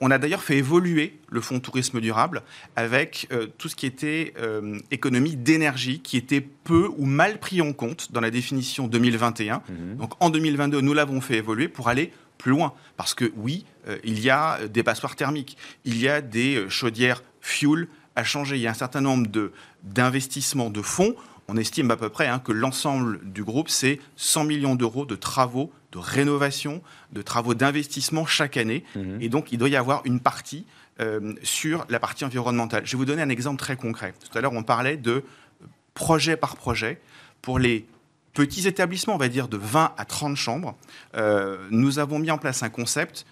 on 0.00 0.10
a 0.10 0.18
d'ailleurs 0.18 0.42
fait 0.42 0.56
évoluer 0.56 1.18
le 1.30 1.40
fonds 1.40 1.60
tourisme 1.60 2.00
durable 2.00 2.42
avec 2.76 3.28
tout 3.58 3.68
ce 3.68 3.76
qui 3.76 3.86
était 3.86 4.34
euh, 4.50 4.78
économie 4.90 5.36
d'énergie 5.36 6.00
qui 6.00 6.16
était 6.16 6.40
peu 6.40 6.90
ou 6.98 7.06
mal 7.06 7.38
pris 7.38 7.60
en 7.60 7.72
compte 7.72 8.12
dans 8.12 8.20
la 8.20 8.30
définition 8.30 8.88
2021. 8.88 9.62
Mhm. 9.68 9.96
Donc 9.96 10.12
en 10.20 10.30
2022, 10.30 10.80
nous 10.80 10.92
l'avons 10.92 11.20
fait 11.20 11.36
évoluer 11.36 11.68
pour 11.68 11.88
aller 11.88 12.12
plus 12.38 12.50
loin. 12.50 12.72
Parce 12.96 13.14
que 13.14 13.32
oui, 13.36 13.64
euh, 13.88 13.98
il 14.04 14.20
y 14.20 14.30
a 14.30 14.66
des 14.68 14.82
passoires 14.82 15.16
thermiques, 15.16 15.56
il 15.84 16.00
y 16.00 16.08
a 16.08 16.20
des 16.20 16.56
euh, 16.56 16.68
chaudières 16.68 17.22
fuel 17.40 17.88
à 18.16 18.24
changer, 18.24 18.56
il 18.56 18.62
y 18.62 18.66
a 18.66 18.70
un 18.70 18.74
certain 18.74 19.00
nombre 19.00 19.28
d'investissements 19.84 20.70
de, 20.70 20.82
fonds. 20.82 21.14
On 21.48 21.56
estime 21.56 21.90
à 21.90 21.96
peu 21.96 22.08
près 22.08 22.26
hein, 22.26 22.38
que 22.38 22.52
l'ensemble 22.52 23.20
du 23.24 23.44
groupe, 23.44 23.68
c'est 23.68 24.00
100 24.16 24.44
millions 24.44 24.74
d'euros 24.74 25.06
de 25.06 25.16
travaux 25.16 25.72
de 25.92 25.98
rénovation, 25.98 26.82
de 27.12 27.22
travaux 27.22 27.54
d'investissement 27.54 28.26
chaque 28.26 28.56
année. 28.56 28.84
Mhm. 28.94 29.18
Et 29.20 29.28
donc, 29.28 29.52
il 29.52 29.58
doit 29.58 29.68
y 29.68 29.76
avoir 29.76 30.02
une 30.04 30.20
partie 30.20 30.64
euh, 31.00 31.34
sur 31.42 31.86
la 31.88 31.98
partie 31.98 32.24
environnementale. 32.24 32.82
Je 32.84 32.92
vais 32.92 32.98
vous 32.98 33.04
donner 33.04 33.22
un 33.22 33.28
exemple 33.28 33.58
très 33.58 33.76
concret. 33.76 34.12
Tout 34.30 34.36
à 34.36 34.40
l'heure, 34.40 34.52
on 34.52 34.62
parlait 34.62 34.96
de 34.96 35.24
projet 35.94 36.36
par 36.36 36.56
projet. 36.56 37.00
Pour 37.42 37.58
les 37.58 37.86
petits 38.34 38.68
établissements, 38.68 39.14
on 39.14 39.18
va 39.18 39.28
dire 39.28 39.48
de 39.48 39.56
20 39.56 39.94
à 39.96 40.04
30 40.04 40.36
chambres, 40.36 40.76
euh, 41.16 41.56
nous 41.70 41.98
avons 41.98 42.18
mis 42.18 42.30
en 42.30 42.38
place 42.38 42.62
un 42.62 42.68
concept 42.68 43.26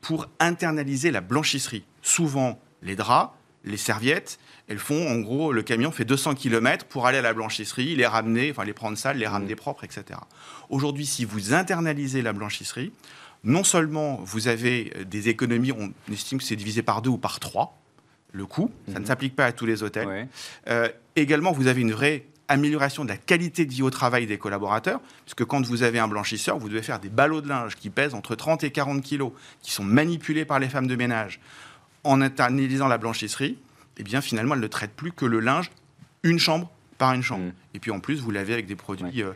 pour 0.00 0.28
internaliser 0.38 1.10
la 1.10 1.20
blanchisserie. 1.20 1.84
Souvent 2.00 2.60
les 2.82 2.96
draps, 2.96 3.32
les 3.64 3.76
serviettes, 3.76 4.38
elles 4.68 4.78
font, 4.78 5.08
en 5.10 5.18
gros, 5.18 5.52
le 5.52 5.62
camion 5.62 5.90
fait 5.90 6.04
200 6.04 6.34
km 6.34 6.86
pour 6.86 7.06
aller 7.06 7.18
à 7.18 7.22
la 7.22 7.34
blanchisserie, 7.34 7.96
les 7.96 8.06
ramener, 8.06 8.50
enfin 8.50 8.64
les 8.64 8.72
prendre 8.72 8.96
sales, 8.96 9.18
les 9.18 9.26
ramener 9.26 9.54
mmh. 9.54 9.56
propres, 9.56 9.84
etc. 9.84 10.20
Aujourd'hui, 10.70 11.06
si 11.06 11.24
vous 11.24 11.52
internalisez 11.52 12.22
la 12.22 12.32
blanchisserie, 12.32 12.92
non 13.44 13.64
seulement 13.64 14.20
vous 14.24 14.48
avez 14.48 14.92
des 15.06 15.28
économies, 15.28 15.72
on 15.72 15.92
estime 16.12 16.38
que 16.38 16.44
c'est 16.44 16.56
divisé 16.56 16.82
par 16.82 17.02
deux 17.02 17.10
ou 17.10 17.18
par 17.18 17.40
trois, 17.40 17.78
le 18.32 18.46
coût, 18.46 18.70
ça 18.86 18.94
ne 18.94 19.00
mmh. 19.00 19.06
s'applique 19.06 19.36
pas 19.36 19.46
à 19.46 19.52
tous 19.52 19.66
les 19.66 19.82
hôtels. 19.82 20.28
Euh, 20.68 20.88
également, 21.16 21.52
vous 21.52 21.66
avez 21.66 21.80
une 21.80 21.92
vraie 21.92 22.26
amélioration 22.48 23.04
de 23.04 23.08
la 23.08 23.16
qualité 23.16 23.64
de 23.64 23.70
vie 23.70 23.82
au 23.82 23.90
travail 23.90 24.26
des 24.26 24.38
collaborateurs, 24.38 25.00
puisque 25.24 25.44
quand 25.44 25.64
vous 25.64 25.82
avez 25.82 25.98
un 25.98 26.08
blanchisseur, 26.08 26.58
vous 26.58 26.68
devez 26.68 26.82
faire 26.82 26.98
des 26.98 27.08
ballots 27.08 27.40
de 27.40 27.48
linge 27.48 27.76
qui 27.76 27.90
pèsent 27.90 28.14
entre 28.14 28.34
30 28.34 28.64
et 28.64 28.70
40 28.70 29.02
kilos, 29.02 29.32
qui 29.62 29.72
sont 29.72 29.84
manipulés 29.84 30.44
par 30.44 30.58
les 30.58 30.68
femmes 30.68 30.86
de 30.86 30.96
ménage. 30.96 31.40
En 32.02 32.20
internalisant 32.20 32.88
la 32.88 32.98
blanchisserie, 32.98 33.58
eh 33.98 34.02
bien 34.02 34.20
finalement, 34.20 34.54
elle 34.54 34.60
ne 34.60 34.66
traite 34.66 34.92
plus 34.92 35.12
que 35.12 35.26
le 35.26 35.40
linge 35.40 35.70
une 36.22 36.38
chambre 36.38 36.70
par 36.98 37.12
une 37.12 37.22
chambre. 37.22 37.44
Mmh. 37.44 37.52
Et 37.74 37.78
puis 37.78 37.90
en 37.90 38.00
plus, 38.00 38.20
vous 38.20 38.30
l'avez 38.30 38.52
avec 38.52 38.66
des 38.66 38.76
produits 38.76 39.22
euh, 39.22 39.32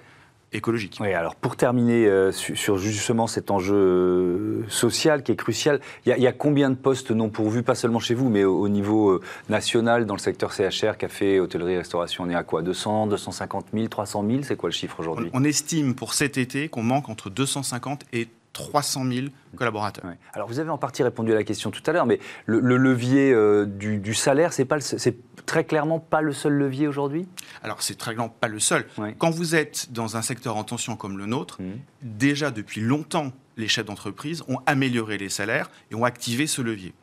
écologique. 0.55 0.99
Oui, 1.01 1.13
alors 1.13 1.35
pour 1.35 1.57
terminer 1.57 2.07
euh, 2.07 2.33
sur, 2.33 2.79
justement 2.79 3.27
cet 3.27 3.51
enjeu 3.51 3.75
euh, 3.75 4.65
social 4.69 5.23
qui 5.23 5.33
est 5.33 5.37
crucial, 5.37 5.81
il 6.07 6.17
y, 6.17 6.27
a 6.27 6.33
combien 6.33 6.71
de 6.71 6.75
postes 6.75 7.11
non 7.11 7.29
pourvus, 7.29 7.63
pas 7.63 7.75
seulement 7.75 7.99
chez 7.99 8.15
vous, 8.15 8.29
mais 8.29 8.45
au, 8.45 8.69
niveau 8.69 9.11
euh, 9.11 9.21
national 9.49 10.07
dans 10.07 10.15
le 10.15 10.21
secteur 10.21 10.53
CHR, 10.53 10.97
café, 10.97 11.41
hôtellerie, 11.41 11.77
restauration? 11.77 12.25
On 12.25 12.31
est 12.31 12.35
à 12.35 12.43
quoi? 12.43 12.63
200, 12.63 13.09
250 13.09 13.67
000, 13.75 13.89
300 13.89 14.25
000 14.29 14.43
C'est 14.43 14.57
quoi 14.57 14.69
le 14.69 14.75
chiffre 14.75 15.01
aujourd'hui? 15.01 15.31
On, 15.33 15.41
on, 15.41 15.45
estime 15.45 15.95
pour 15.95 16.15
cet 16.15 16.39
été 16.39 16.69
qu'on 16.69 16.83
manque 16.83 17.09
entre 17.09 17.31
250 17.31 18.05
et 18.13 18.29
300 18.55 19.05
000 19.13 19.27
collaborateurs. 19.57 20.05
Alors 20.33 20.49
vous 20.49 20.59
avez 20.61 20.71
en 20.71 20.79
partie 20.79 21.03
répondu 21.03 21.33
à 21.33 21.35
la 21.35 21.45
question 21.45 21.71
tout 21.71 21.83
à 21.87 21.93
l'heure, 21.93 22.07
mais 22.07 22.19
le, 22.47 22.77
levier 22.79 23.33
euh, 23.33 23.67
du, 23.67 24.15
salaire, 24.15 24.55
c'est 24.55 24.65
pas 24.65 24.81
c'est 24.81 25.17
très 25.45 25.65
clairement 25.65 26.01
pas 26.01 26.23
le 26.23 26.33
seul 26.33 26.55
levier 26.55 26.89
aujourd'hui? 26.89 27.29
Alors 27.63 27.83
c'est 27.83 27.99
très 27.99 28.15
clairement 28.15 28.35
pas 28.41 28.49
le 28.49 28.61
seul. 28.61 28.87
Quand 29.19 29.31
vous 29.31 29.55
êtes 29.55 29.93
dans 29.93 30.17
un 30.17 30.23
secteur 30.23 30.57
en 30.57 30.65
tension 30.65 30.97
comme 30.97 31.19
le 31.19 31.27
nôtre, 31.27 31.61
mmh. 31.61 31.65
déjà 32.03 32.51
depuis 32.51 32.81
longtemps, 32.81 33.33
les 33.57 33.69
chefs 33.69 33.85
d'entreprise 33.85 34.43
ont 34.49 34.61
amélioré 34.67 35.19
les 35.19 35.29
salaires 35.29 35.71
et 35.91 35.95
ont 35.95 36.05
activé 36.05 36.47
ce 36.47 36.63
levier. 36.63 36.95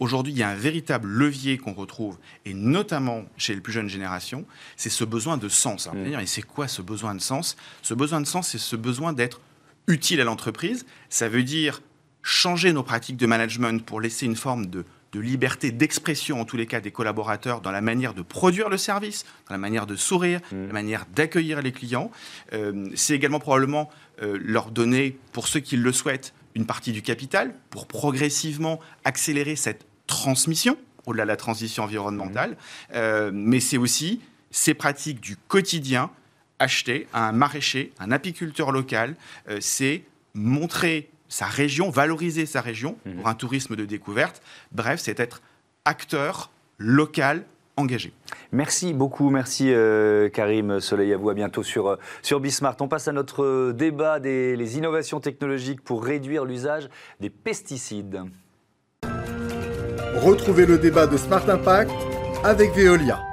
Aujourd'hui, 0.00 0.32
il 0.32 0.38
y 0.38 0.42
a 0.42 0.48
un 0.48 0.56
véritable 0.56 1.08
levier 1.08 1.58
qu'on 1.58 1.72
retrouve, 1.72 2.18
et 2.44 2.54
notamment 2.54 3.24
chez 3.36 3.54
les 3.54 3.60
plus 3.60 3.72
jeunes 3.72 3.88
générations, 3.88 4.44
c'est 4.76 4.90
ce 4.90 5.04
besoin 5.04 5.36
de 5.36 5.48
sens. 5.48 5.88
Mmh. 5.92 6.20
Et 6.20 6.26
c'est 6.26 6.42
quoi 6.42 6.66
ce 6.66 6.82
besoin 6.82 7.14
de 7.14 7.20
sens? 7.20 7.56
Ce 7.82 7.94
besoin 7.94 8.20
de 8.20 8.26
sens, 8.26 8.48
c'est 8.48 8.58
ce 8.58 8.76
besoin 8.76 9.12
d'être 9.12 9.40
utile 9.86 10.20
à 10.20 10.24
l'entreprise. 10.24 10.86
Ça 11.08 11.28
veut 11.28 11.42
dire 11.42 11.82
changer 12.22 12.72
nos 12.72 12.82
pratiques 12.82 13.16
de 13.16 13.26
management 13.26 13.84
pour 13.84 14.00
laisser 14.00 14.26
une 14.26 14.36
forme 14.36 14.66
de, 14.66 14.84
liberté 15.14 15.70
d'expression, 15.70 16.40
en 16.40 16.44
tous 16.44 16.56
les 16.56 16.66
cas, 16.66 16.80
des 16.80 16.90
collaborateurs 16.90 17.60
dans 17.60 17.70
la 17.70 17.80
manière 17.80 18.14
de 18.14 18.22
produire 18.22 18.68
le 18.68 18.76
service, 18.76 19.24
dans 19.48 19.54
la 19.54 19.58
manière 19.58 19.86
de 19.86 19.94
sourire, 19.94 20.40
mmh. 20.50 20.66
la 20.66 20.72
manière 20.72 21.06
d'accueillir 21.14 21.62
les 21.62 21.70
clients. 21.70 22.10
Euh, 22.52 22.88
c'est 22.96 23.14
également 23.14 23.38
probablement 23.38 23.90
euh, 24.22 24.36
leur 24.42 24.72
donner, 24.72 25.16
pour 25.32 25.46
ceux 25.46 25.60
qui 25.60 25.76
le 25.76 25.92
souhaitent, 25.92 26.34
une 26.56 26.66
partie 26.66 26.90
du 26.90 27.00
capital 27.00 27.54
pour 27.70 27.86
progressivement 27.86 28.80
accélérer 29.04 29.54
cette 29.54 29.86
transmission 30.08 30.76
au-delà 31.06 31.22
de 31.22 31.28
la 31.28 31.36
transition 31.36 31.84
environnementale. 31.84 32.50
Mmh. 32.50 32.56
Euh, 32.94 33.30
mais 33.32 33.60
c'est 33.60 33.78
aussi 33.78 34.20
ces 34.50 34.74
pratiques 34.74 35.20
du 35.20 35.36
quotidien 35.36 36.10
acheter 36.64 37.06
à 37.12 37.28
un 37.28 37.32
maraîcher, 37.32 37.92
un 38.00 38.10
apiculteur 38.10 38.72
local, 38.72 39.14
euh, 39.48 39.58
c'est 39.60 40.02
montrer 40.34 41.10
sa 41.28 41.46
région, 41.46 41.90
valoriser 41.90 42.46
sa 42.46 42.60
région 42.60 42.96
mhm. 43.04 43.16
pour 43.16 43.28
un 43.28 43.34
tourisme 43.34 43.76
de 43.76 43.84
découverte. 43.84 44.42
Bref, 44.72 45.00
c'est 45.00 45.20
être 45.20 45.42
acteur 45.84 46.50
local 46.78 47.44
engagé. 47.76 48.12
Merci 48.52 48.92
beaucoup, 48.92 49.30
merci 49.30 49.72
euh, 49.72 50.28
Karim 50.28 50.80
Soleil, 50.80 51.12
à 51.12 51.16
vous, 51.16 51.28
à 51.28 51.34
bientôt 51.34 51.62
sur, 51.62 51.88
euh, 51.88 51.96
sur 52.22 52.40
Bismart. 52.40 52.76
On 52.80 52.88
passe 52.88 53.08
à 53.08 53.12
notre 53.12 53.72
débat 53.72 54.20
des 54.20 54.56
les 54.56 54.78
innovations 54.78 55.20
technologiques 55.20 55.82
pour 55.82 56.04
réduire 56.04 56.44
l'usage 56.44 56.88
des 57.20 57.30
pesticides. 57.30 58.22
Retrouvez 60.14 60.66
le 60.66 60.78
débat 60.78 61.06
de 61.08 61.16
Smart 61.16 61.48
Impact 61.48 61.90
avec 62.44 62.70
Veolia. 62.74 63.23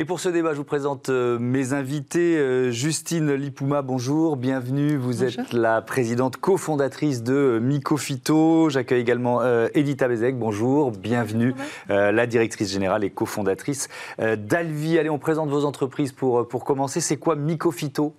Et 0.00 0.04
pour 0.04 0.20
ce 0.20 0.28
débat, 0.28 0.52
je 0.52 0.58
vous 0.58 0.64
présente 0.64 1.08
euh, 1.08 1.40
mes 1.40 1.72
invités. 1.72 2.38
Euh, 2.38 2.70
Justine 2.70 3.32
Lipouma, 3.32 3.82
bonjour, 3.82 4.36
bienvenue. 4.36 4.96
Vous 4.96 5.24
êtes 5.24 5.52
la 5.52 5.82
présidente 5.82 6.36
cofondatrice 6.36 7.24
de 7.24 7.34
euh, 7.34 7.58
Mycophyto. 7.58 8.70
J'accueille 8.70 9.00
également 9.00 9.42
Edita 9.74 10.06
Bezek, 10.06 10.38
bonjour, 10.38 10.92
bienvenue. 10.92 11.52
la 11.88 12.26
directrice 12.28 12.70
générale 12.70 13.02
et 13.02 13.10
cofondatrice 13.10 13.88
d'Alvi. 14.18 15.00
Allez, 15.00 15.10
on 15.10 15.18
présente 15.18 15.50
vos 15.50 15.64
entreprises 15.64 16.12
pour, 16.12 16.46
pour 16.46 16.64
commencer. 16.64 17.00
C'est 17.00 17.16
quoi 17.16 17.34
Mycophyto 17.34 18.14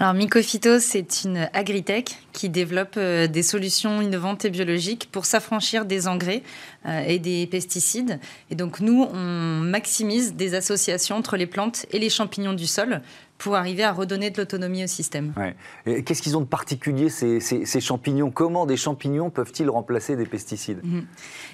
alors 0.00 0.14
Mycophyto, 0.14 0.78
c'est 0.78 1.24
une 1.24 1.50
agritech 1.54 2.18
qui 2.32 2.48
développe 2.48 2.94
euh, 2.98 3.26
des 3.26 3.42
solutions 3.42 4.00
innovantes 4.00 4.44
et 4.44 4.50
biologiques 4.50 5.08
pour 5.10 5.24
s'affranchir 5.24 5.86
des 5.86 6.06
engrais 6.06 6.44
euh, 6.86 7.02
et 7.04 7.18
des 7.18 7.48
pesticides. 7.48 8.20
Et 8.48 8.54
donc 8.54 8.78
nous, 8.78 9.08
on 9.12 9.16
maximise 9.58 10.34
des 10.34 10.54
associations 10.54 11.16
entre 11.16 11.36
les 11.36 11.46
plantes 11.46 11.84
et 11.90 11.98
les 11.98 12.10
champignons 12.10 12.52
du 12.52 12.68
sol 12.68 13.02
pour 13.38 13.54
arriver 13.54 13.84
à 13.84 13.92
redonner 13.92 14.30
de 14.30 14.38
l'autonomie 14.38 14.84
au 14.84 14.88
système. 14.88 15.32
Qu'est-ce 15.84 16.22
qu'ils 16.22 16.36
ont 16.36 16.40
de 16.40 16.46
particulier, 16.46 17.08
ces, 17.08 17.80
champignons? 17.80 18.30
Comment 18.30 18.66
des 18.66 18.76
champignons 18.76 19.30
peuvent-ils 19.30 19.70
remplacer 19.70 20.16
des 20.16 20.26
pesticides? 20.26 20.80
Mhm. 20.82 20.98
et 20.98 21.04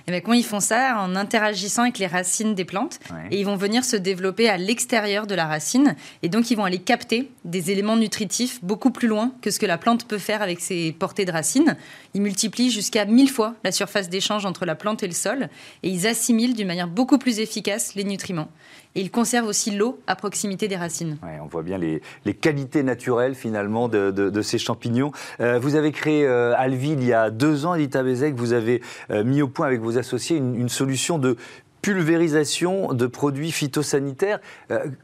eh 0.09 0.11
bien, 0.11 0.21
Comment 0.21 0.35
ils 0.35 0.45
font 0.45 0.61
ça? 0.61 0.99
En 0.99 1.15
interagissant 1.15 1.83
avec 1.83 1.99
les 1.99 2.07
racines 2.07 2.55
des 2.55 2.65
plantes. 2.65 2.99
Et 3.31 3.39
ils 3.39 3.45
vont 3.45 3.57
venir 3.57 3.85
se 3.85 3.97
développer 3.97 4.49
à 4.49 4.57
l'extérieur 4.57 5.27
de 5.27 5.35
la 5.35 5.47
racine. 5.47 5.95
Et 6.23 6.29
donc, 6.29 6.51
ils 6.51 6.57
vont 6.57 6.65
aller 6.65 6.79
capter 6.79 7.31
des 7.45 7.71
éléments 7.71 7.97
nutritifs 7.97 8.65
beaucoup 8.65 8.91
plus 8.91 9.09
loin 9.09 9.33
que 9.43 9.51
ce 9.51 9.59
que 9.59 9.67
la 9.67 9.79
plante 9.79 10.07
peut 10.07 10.19
faire 10.19 10.41
avec 10.41 10.61
ses 10.61 10.93
portées 10.93 11.27
de 11.27 11.33
racines. 11.33 11.77
Ils 12.15 12.23
multiplient 12.23 12.71
jusqu'à 12.71 13.05
mille 13.05 13.31
fois 13.31 13.55
la 13.63 13.73
surface 13.73 14.09
d'échange 14.09 14.47
entre 14.47 14.65
la 14.65 14.75
plante 14.75 15.03
et 15.03 15.07
le 15.07 15.13
sol. 15.13 15.49
Et 15.83 15.91
ils 15.91 16.07
assimilent 16.07 16.55
d'une 16.55 16.69
manière 16.69 16.89
beaucoup 16.89 17.19
plus 17.19 17.41
efficace 17.41 17.95
les 17.95 18.05
nutriments. 18.05 18.49
Et 18.97 19.01
ils 19.01 19.11
conservent 19.11 19.49
aussi 19.49 19.73
l'eau 19.73 19.99
à 20.07 20.15
proximité 20.15 20.69
des 20.69 20.77
racines. 20.77 21.19
on 21.43 21.47
voit 21.47 21.63
bien 21.63 21.79
les, 21.79 22.01
qualités 22.35 22.83
naturelles 22.83 23.35
finalement 23.35 23.89
de, 23.89 24.43
ces 24.43 24.59
champignons. 24.59 25.11
Euh, 25.41 25.59
vous 25.59 25.75
avez 25.75 25.91
créé 25.91 26.27
euh, 26.27 26.55
Alvi 26.57 26.93
il 26.93 27.05
y 27.05 27.13
a 27.13 27.31
deux 27.31 27.67
ans, 27.67 27.75
Edith 27.75 27.97
Abezek, 27.97 28.35
vous 28.35 28.53
avez 28.53 28.83
euh, 29.11 29.25
mis 29.25 29.43
au 29.43 29.49
point 29.49 29.67
avec 29.67 29.81
vos 29.81 29.99
associés 29.99 30.37
une, 30.37 30.69
solution 30.69 31.19
de 31.19 31.37
pulvérisation 31.83 32.93
de 32.93 33.07
produits 33.07 33.53
phytosanitaires. 33.53 34.41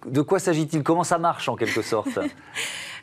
de 0.06 0.22
quoi 0.22 0.38
s'agit-il? 0.38 0.82
Comment 0.82 1.04
ça 1.04 1.18
marche 1.18 1.48
en 1.48 1.56
quelque 1.56 1.82
sorte? 1.82 2.18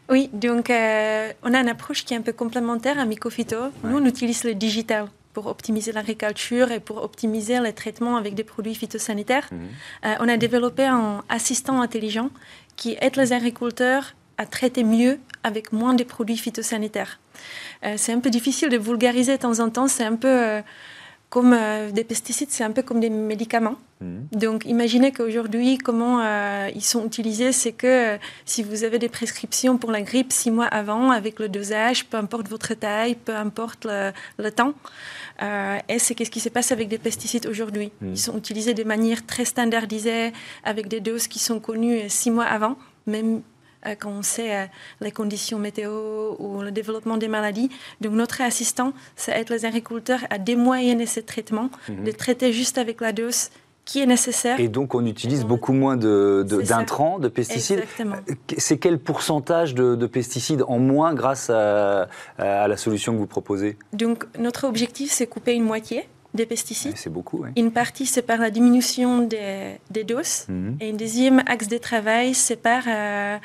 Oui, 0.09 0.29
donc 0.31 0.69
on 0.69 1.53
a 1.53 1.59
une 1.59 1.67
approche 1.67 2.05
qui 2.05 2.13
est 2.13 2.17
un 2.17 2.21
peu 2.21 2.31
complémentaire 2.31 2.97
à 2.97 3.03
Mycophyto. 3.03 3.57
Nous, 3.83 3.97
on 3.97 4.05
utilise 4.05 4.45
le 4.45 4.55
digital 4.55 5.09
pour 5.37 5.45
optimiser 5.45 5.91
l'agriculture 5.91 6.71
et 6.71 6.79
pour 6.79 6.97
optimiser 7.03 7.59
les 7.59 7.71
traitements 7.71 8.17
avec 8.17 8.33
des 8.33 8.43
produits 8.43 8.73
phytosanitaires. 8.73 9.47
Mhm. 9.51 9.59
Euh, 10.05 10.15
on 10.21 10.27
a 10.27 10.35
développé 10.35 10.83
un 10.83 11.23
assistant 11.29 11.79
intelligent 11.79 12.31
qui 12.75 12.97
aide 13.01 13.17
les 13.17 13.33
agriculteurs 13.33 14.15
à 14.39 14.47
traiter 14.47 14.83
mieux 14.83 15.19
avec 15.43 15.71
moins 15.71 15.93
de 15.93 16.03
produits 16.03 16.37
phytosanitaires. 16.37 17.19
Euh, 17.85 17.93
c'est 17.97 18.13
un 18.13 18.19
peu 18.19 18.31
difficile 18.31 18.69
de 18.69 18.79
vulgariser 18.79 19.33
de 19.37 19.41
temps 19.43 19.59
en 19.59 19.69
temps, 19.69 19.87
c'est 19.87 20.05
un 20.05 20.15
peu 20.15 20.27
euh, 20.27 20.61
comme 21.29 21.55
des 21.91 22.03
pesticides, 22.03 22.49
c'est 22.51 22.63
un 22.63 22.71
peu 22.71 22.83
comme 22.83 22.99
des 22.99 23.09
médicaments. 23.09 23.75
Mhm. 23.99 24.27
Donc 24.31 24.65
imaginez 24.65 25.11
qu'aujourd'hui, 25.11 25.77
comment 25.77 26.21
ils 26.67 26.83
sont 26.83 27.05
utilisés, 27.05 27.51
c'est 27.51 27.73
que 27.73 28.17
si 28.45 28.63
vous 28.63 28.83
avez 28.83 28.97
des 28.97 29.09
prescriptions 29.09 29.77
pour 29.77 29.91
la 29.91 30.01
grippe 30.01 30.31
six 30.31 30.51
mois 30.51 30.67
avant, 30.67 31.11
avec 31.11 31.39
le 31.39 31.49
dosage, 31.49 32.05
peu 32.05 32.17
importe 32.17 32.47
votre 32.47 32.73
taille, 32.75 33.15
peu 33.15 33.35
importe 33.35 33.87
le 34.37 34.51
temps, 34.51 34.73
euh, 35.41 35.77
et 35.87 35.99
c'est 35.99 36.17
ce 36.23 36.29
qui 36.29 36.39
se 36.39 36.49
passe 36.49 36.71
avec 36.71 36.87
des 36.87 36.97
pesticides 36.97 37.45
aujourd'hui? 37.45 37.91
Hmm. 38.01 38.11
Ils 38.11 38.17
sont 38.17 38.37
utilisés 38.37 38.73
de 38.73 38.83
manière 38.83 39.25
très 39.25 39.45
standardisée, 39.45 40.33
avec 40.63 40.87
des 40.87 40.99
doses 40.99 41.27
qui 41.27 41.39
sont 41.39 41.59
connues 41.59 42.01
six 42.09 42.31
mois 42.31 42.45
avant, 42.45 42.77
même 43.05 43.35
euh, 43.35 43.39
quand 43.95 44.11
on 44.11 44.21
sait 44.21 44.55
euh, 44.55 44.65
les 45.01 45.11
conditions 45.11 45.59
météo 45.59 46.35
ou 46.39 46.61
le 46.61 46.71
développement 46.71 47.17
des 47.17 47.27
maladies. 47.27 47.69
Donc 48.01 48.13
notre 48.13 48.41
assistant, 48.41 48.93
ça 49.15 49.37
aide 49.37 49.49
les 49.49 49.65
agriculteurs 49.65 50.21
à 50.29 50.37
démoyenner 50.37 51.05
ces 51.05 51.23
traitements, 51.23 51.69
de 51.89 52.11
traiter 52.11 52.53
juste 52.53 52.77
avec 52.77 53.01
la 53.01 53.11
dose 53.11 53.49
qui 53.87 54.01
est 54.01 54.05
nécessaire. 54.05 54.59
Et 54.59 54.67
donc 54.67 54.93
on 54.93 55.05
utilise 55.05 55.45
beaucoup 55.45 55.71
moins 55.71 55.95
d'intrants, 55.95 57.17
de, 57.17 57.23
de, 57.23 57.27
pesticides. 57.29 57.79
Exactement. 57.79 58.17
C'est 58.57 58.77
quel 58.77 58.99
pourcentage 58.99 59.73
de, 59.73 60.05
pesticides 60.05 60.63
en 60.67 60.77
moins 60.77 61.13
grâce 61.13 61.49
à, 61.49 62.07
la 62.37 62.77
solution 62.77 63.13
que 63.13 63.17
vous 63.17 63.27
proposez? 63.27 63.77
Donc 63.93 64.25
notre 64.37 64.67
objectif, 64.67 65.11
c'est 65.11 65.25
couper 65.25 65.53
une 65.53 65.63
moitié 65.63 66.07
des 66.33 66.45
pesticides. 66.45 66.93
C'est 66.95 67.09
beaucoup. 67.09 67.43
Oui. 67.43 67.49
Une 67.55 67.71
partie, 67.71 68.05
c'est 68.05 68.21
par 68.21 68.39
la 68.39 68.51
diminution 68.51 69.19
des, 69.19 70.03
doses. 70.03 70.45
Mhm. 70.49 70.77
Et 70.81 70.89
un 70.91 70.93
deuxième 70.93 71.41
axe 71.47 71.67
de 71.67 71.77
travail, 71.77 72.33
c'est 72.35 72.57
par... 72.57 72.83
Euh, 72.87 73.37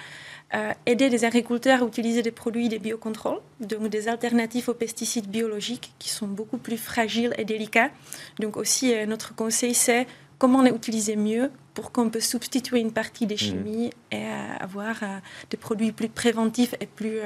aider 0.87 1.09
les 1.09 1.25
agriculteurs 1.25 1.83
à 1.83 1.87
utiliser 1.87 2.23
des 2.23 2.31
produits 2.31 2.69
de 2.69 2.79
biocontrôle, 2.79 3.39
donc 3.61 3.89
des 3.89 4.09
alternatives 4.09 4.69
aux 4.69 4.75
pesticides 4.75 5.27
biologiques 5.27 5.93
qui 5.99 6.11
sont 6.11 6.27
beaucoup 6.27 6.59
plus 6.59 6.77
fragiles 6.77 7.33
et 7.39 7.45
délicats. 7.45 7.91
Donc 8.39 8.57
aussi, 8.57 8.95
notre 9.07 9.35
conseil, 9.35 9.75
c'est 9.75 10.07
comment 10.39 10.61
les 10.63 10.71
utiliser 10.71 11.17
mieux 11.17 11.51
pour 11.73 11.91
qu'on 11.91 12.11
puisse 12.11 12.29
substituer 12.29 12.81
une 12.81 12.93
partie 12.93 13.27
des 13.27 13.37
mmh. 13.37 13.39
chimies 13.39 13.91
et 14.11 14.27
avoir 14.61 15.01
des 15.49 15.57
produits 15.57 15.93
plus 15.93 16.09
préventifs 16.09 16.75
et 16.81 16.87
plus 16.87 17.21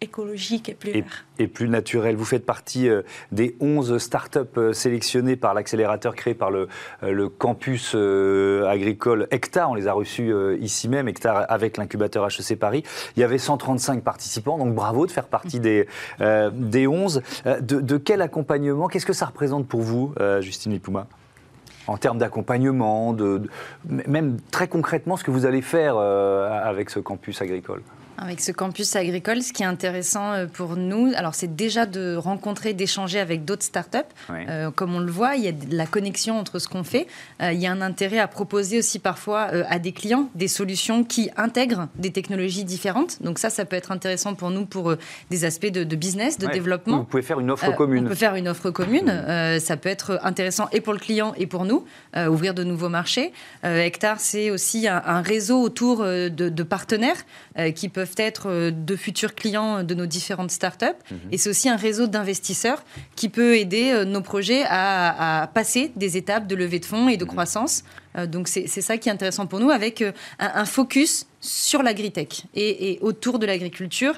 écologique 0.00 0.68
et 0.68 0.74
plus 0.74 0.90
et, 0.90 1.04
et, 1.38 1.46
plus 1.48 1.68
naturel. 1.68 2.16
Vous 2.16 2.24
faites 2.24 2.44
partie 2.44 2.88
euh, 2.88 3.02
des 3.32 3.56
11 3.60 3.96
startups 3.98 4.40
euh, 4.58 4.72
sélectionnées 4.74 5.36
par 5.36 5.54
l'accélérateur 5.54 6.14
créé 6.14 6.34
par 6.34 6.50
le, 6.50 6.68
euh, 7.02 7.12
le 7.12 7.28
campus 7.30 7.94
agricole 7.94 9.26
Hectare. 9.30 9.70
On 9.70 9.74
les 9.74 9.86
a 9.86 9.92
reçus 9.92 10.32
ici 10.60 10.88
même, 10.88 11.08
Hectare 11.08 11.46
avec 11.48 11.76
l'incubateur 11.76 12.26
HEC 12.26 12.58
Paris. 12.58 12.82
Il 13.16 13.20
y 13.20 13.24
avait 13.24 13.38
135 13.38 14.02
participants, 14.02 14.58
donc 14.58 14.74
bravo 14.74 15.06
de 15.06 15.10
faire 15.10 15.28
partie 15.28 15.60
des, 15.60 15.86
des 16.52 16.86
11. 16.86 17.22
De, 17.60 17.80
de, 17.80 17.96
quel 17.96 18.22
accompagnement 18.22 18.88
Qu'est-ce 18.88 19.06
que 19.06 19.12
ça 19.12 19.26
représente 19.26 19.66
pour 19.66 19.80
vous, 19.80 20.14
Justine 20.40 20.72
Lipouma 20.72 21.06
en 21.86 21.96
termes 21.96 22.18
d'accompagnement, 22.18 23.12
de, 23.12 23.42
même 23.88 24.38
très 24.50 24.66
concrètement 24.66 25.16
ce 25.16 25.24
que 25.24 25.30
vous 25.30 25.46
allez 25.46 25.62
faire 25.62 25.96
avec 25.98 26.90
ce 26.90 27.00
campus 27.00 27.40
agricole? 27.42 27.82
Avec 28.18 28.40
ce 28.40 28.52
campus 28.52 28.96
agricole, 28.96 29.42
ce 29.42 29.52
qui 29.52 29.62
est 29.62 29.66
intéressant 29.66 30.32
euh, 30.32 30.46
pour 30.46 30.76
nous, 30.76 31.12
alors 31.16 31.34
c'est 31.34 31.54
déjà 31.54 31.86
de 31.86 32.16
rencontrer, 32.16 32.72
d'échanger 32.72 33.18
avec 33.18 33.44
d'autres 33.44 33.62
startups. 33.62 33.98
Euh, 34.30 34.70
comme 34.70 34.94
on 34.94 35.00
le 35.00 35.10
voit, 35.10 35.36
il 35.36 35.44
y 35.44 35.48
a 35.48 35.52
de 35.52 35.76
la 35.76 35.86
connexion 35.86 36.38
entre 36.38 36.58
ce 36.58 36.68
qu'on 36.68 36.84
fait. 36.84 37.06
Euh, 37.42 37.52
il 37.52 37.60
y 37.60 37.66
a 37.66 37.72
un 37.72 37.82
intérêt 37.82 38.18
à 38.18 38.28
proposer 38.28 38.78
aussi 38.78 38.98
parfois 38.98 39.42
à 39.68 39.78
des 39.78 39.92
clients 39.92 40.28
des 40.34 40.48
solutions 40.48 41.04
qui 41.04 41.30
intègrent 41.36 41.88
des 41.96 42.10
technologies 42.10 42.64
différentes. 42.64 43.22
Donc 43.22 43.38
ça, 43.38 43.50
ça 43.50 43.64
peut 43.64 43.76
être 43.76 43.92
intéressant 43.92 44.34
pour 44.34 44.50
nous 44.50 44.66
pour 44.66 44.94
des 45.30 45.44
aspects 45.44 45.66
de, 45.66 45.84
business, 45.96 46.38
de 46.38 46.46
développement. 46.46 46.98
Vous 46.98 47.04
pouvez 47.04 47.22
faire 47.22 47.40
une 47.40 47.50
offre 47.50 47.74
commune. 47.74 48.06
On 48.06 48.08
peut 48.08 48.14
faire 48.14 48.34
une 48.34 48.48
offre 48.48 48.70
commune. 48.70 49.08
ça 49.60 49.76
peut 49.76 49.88
être 49.88 50.18
intéressant 50.22 50.68
et 50.72 50.80
pour 50.80 50.92
le 50.92 50.98
client 50.98 51.34
et 51.36 51.46
pour 51.46 51.64
nous, 51.64 51.84
ouvrir 52.16 52.54
de 52.54 52.64
nouveaux 52.64 52.88
marchés. 52.88 53.32
Hectare, 53.62 54.20
c'est 54.20 54.50
aussi 54.50 54.88
un, 54.88 55.20
réseau 55.20 55.60
autour 55.60 56.02
de, 56.02 56.28
de 56.28 56.62
partenaires 56.62 57.24
qui 57.74 57.88
peuvent 57.88 58.05
être 58.16 58.48
euh, 58.48 58.70
de 58.70 58.96
futurs 58.96 59.34
clients 59.34 59.82
de 59.82 59.94
nos 59.94 60.06
différentes 60.06 60.50
startups. 60.50 60.86
Mhm. 61.10 61.18
Et 61.32 61.38
c'est 61.38 61.50
aussi 61.50 61.68
un 61.68 61.76
réseau 61.76 62.06
d'investisseurs 62.06 62.84
qui 63.14 63.28
peut 63.28 63.56
aider 63.56 63.90
euh, 63.92 64.04
nos 64.04 64.20
projets 64.20 64.64
à, 64.68 65.50
passer 65.54 65.92
des 65.96 66.16
étapes 66.16 66.46
de 66.46 66.54
levée 66.54 66.78
de 66.78 66.84
fonds 66.84 67.08
et 67.08 67.16
de 67.16 67.24
mhm. 67.24 67.30
croissance. 67.30 67.82
Euh, 68.16 68.26
donc 68.26 68.48
c'est 68.48 68.66
ça 68.68 68.96
qui 68.96 69.08
est 69.08 69.12
intéressant 69.12 69.46
pour 69.46 69.60
nous, 69.60 69.70
avec 69.70 70.04
un, 70.38 70.64
focus 70.64 71.26
sur 71.40 71.82
l'agritech 71.82 72.44
et, 72.54 72.92
et, 72.92 72.98
autour 73.00 73.38
de 73.38 73.46
l'agriculture 73.46 74.14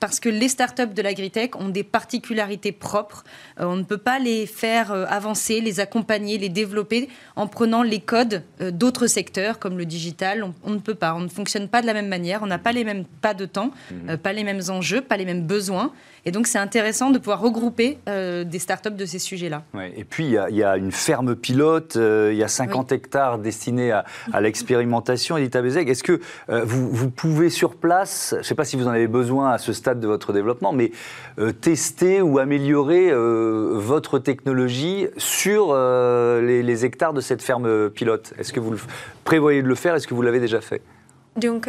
parce 0.00 0.18
que 0.18 0.28
les 0.28 0.48
startups 0.48 0.94
de 0.94 1.02
l'agritech 1.02 1.56
ont 1.56 1.68
des 1.68 1.84
particularités 1.84 2.72
propres. 2.72 3.24
Euh, 3.60 3.66
on 3.66 3.76
ne 3.76 3.84
peut 3.84 3.98
pas 3.98 4.18
les 4.18 4.46
faire 4.46 4.92
euh, 4.92 5.06
avancer, 5.08 5.60
les 5.60 5.78
accompagner, 5.80 6.38
les 6.38 6.48
développer 6.48 7.08
en 7.36 7.46
prenant 7.46 7.82
les 7.82 8.00
codes 8.00 8.42
euh, 8.60 8.70
d'autres 8.70 9.06
secteurs 9.06 9.58
comme 9.58 9.78
le 9.78 9.86
digital. 9.86 10.44
On, 10.64 10.70
ne 10.70 10.78
peut 10.78 10.94
pas. 10.94 11.14
On 11.14 11.20
ne 11.20 11.28
fonctionne 11.28 11.68
pas 11.68 11.82
de 11.82 11.86
la 11.86 11.94
même 11.94 12.08
manière. 12.08 12.42
On 12.42 12.46
n'a 12.46 12.58
pas 12.58 12.72
les 12.72 12.84
mêmes 12.84 13.04
pas 13.04 13.34
de 13.34 13.46
temps, 13.46 13.70
mhm. 13.90 14.16
pas 14.18 14.32
les 14.32 14.44
mêmes 14.44 14.62
enjeux, 14.68 15.00
pas 15.00 15.16
les 15.16 15.24
mêmes 15.24 15.46
besoins. 15.46 15.92
Et 16.28 16.32
donc, 16.32 16.48
c'est 16.48 16.58
intéressant 16.58 17.10
de 17.10 17.18
pouvoir 17.18 17.40
regrouper 17.40 17.98
euh, 18.08 18.42
des 18.42 18.58
startups 18.58 18.90
de 18.90 19.06
ces 19.06 19.20
sujets-là. 19.20 19.62
et 19.96 20.02
puis, 20.02 20.24
il 20.24 20.56
y, 20.56 20.62
a 20.64 20.76
une 20.76 20.90
ferme 20.90 21.36
pilote, 21.36 21.94
euh, 21.94 22.30
il 22.32 22.36
y 22.36 22.42
a 22.42 22.48
50 22.48 22.90
hectares 22.90 23.38
destinés 23.38 23.92
à, 23.92 24.04
l'expérimentation. 24.40 25.36
Edith 25.36 25.54
Abezeg, 25.54 25.88
est-ce 25.88 26.02
que 26.02 26.20
euh, 26.50 26.62
vous, 26.64 27.10
pouvez 27.10 27.48
sur 27.48 27.76
place, 27.76 28.30
je 28.32 28.38
ne 28.38 28.42
sais 28.42 28.56
pas 28.56 28.64
si 28.64 28.74
vous 28.76 28.88
en 28.88 28.90
avez 28.90 29.06
besoin 29.06 29.52
à 29.52 29.58
ce 29.58 29.72
stade 29.72 30.00
de 30.00 30.08
votre 30.08 30.32
développement, 30.32 30.72
mais 30.72 30.90
tester 31.60 32.20
ou 32.22 32.40
améliorer 32.40 33.12
votre 33.14 34.18
technologie 34.18 35.06
sur 35.16 35.74
les, 35.76 36.62
les, 36.64 36.84
hectares 36.84 37.12
de 37.12 37.20
cette 37.20 37.40
ferme 37.40 37.88
pilote? 37.90 38.32
Est-ce 38.36 38.52
que 38.52 38.58
vous 38.58 38.74
prévoyez 39.22 39.62
de 39.62 39.68
le 39.68 39.74
faire? 39.76 39.94
Est-ce 39.94 40.08
que 40.08 40.14
vous 40.14 40.22
l'avez 40.22 40.40
déjà 40.40 40.60
fait? 40.60 40.82
Donc, 41.36 41.66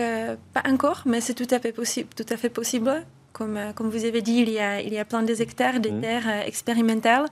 pas 0.54 0.64
encore, 0.68 1.04
mais 1.06 1.22
c'est 1.22 1.36
tout 1.36 1.48
à 1.52 1.60
fait 1.60 1.74
possible. 1.74 2.10
Tout 2.16 2.26
à 2.30 2.38
fait 2.38 2.50
possible. 2.50 3.06
Euh, 3.42 3.74
comme, 3.74 3.90
vous 3.90 4.06
avez 4.06 4.22
dit, 4.22 4.38
il 4.38 4.50
y 4.50 4.60
a, 4.60 4.82
il 4.82 4.94
y 4.94 5.00
a 5.00 5.06
plein 5.06 5.24
de 5.24 5.34
hectares 5.34 5.80
de 5.80 5.90
mmh. 5.90 6.02
terres 6.02 6.28
euh, 6.28 6.42
expérimentales 6.42 7.26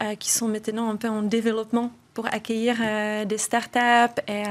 euh, 0.00 0.14
qui 0.14 0.30
sont 0.30 0.48
maintenant 0.48 0.90
un 0.90 0.96
peu 0.96 1.08
en 1.08 1.22
développement 1.22 1.92
pour 2.14 2.26
accueillir 2.26 2.76
des 3.24 3.38
startups 3.38 4.20
et 4.26 4.42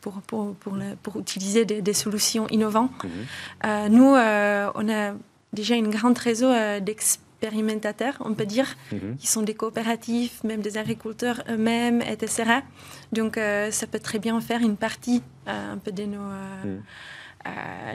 pour, 0.00 0.22
pour, 0.22 0.54
pour, 0.54 0.78
pour, 1.02 1.20
utiliser 1.20 1.64
des, 1.64 1.92
solutions 1.92 2.46
innovantes. 2.48 2.92
Mmh. 3.02 3.88
nous, 3.88 4.14
on 4.14 4.88
a 4.88 5.14
déjà 5.52 5.74
une 5.74 5.90
grande 5.90 6.16
réseau 6.16 6.48
d'expérimentateurs, 6.80 8.14
on 8.20 8.34
peut 8.34 8.46
dire, 8.46 8.76
mmh. 8.92 9.16
qui 9.18 9.26
sont 9.26 9.42
des 9.42 9.54
coopératives, 9.54 10.30
même 10.44 10.60
des 10.60 10.78
agriculteurs 10.78 11.42
eux-mêmes, 11.50 12.02
etc. 12.02 12.44
Donc, 13.10 13.38
ça 13.70 13.86
peut 13.88 14.00
très 14.00 14.20
bien 14.20 14.40
faire 14.40 14.60
une 14.60 14.76
partie 14.76 15.22
un 15.48 15.78
peu 15.78 15.90
de 15.90 16.04
nos 16.04 16.30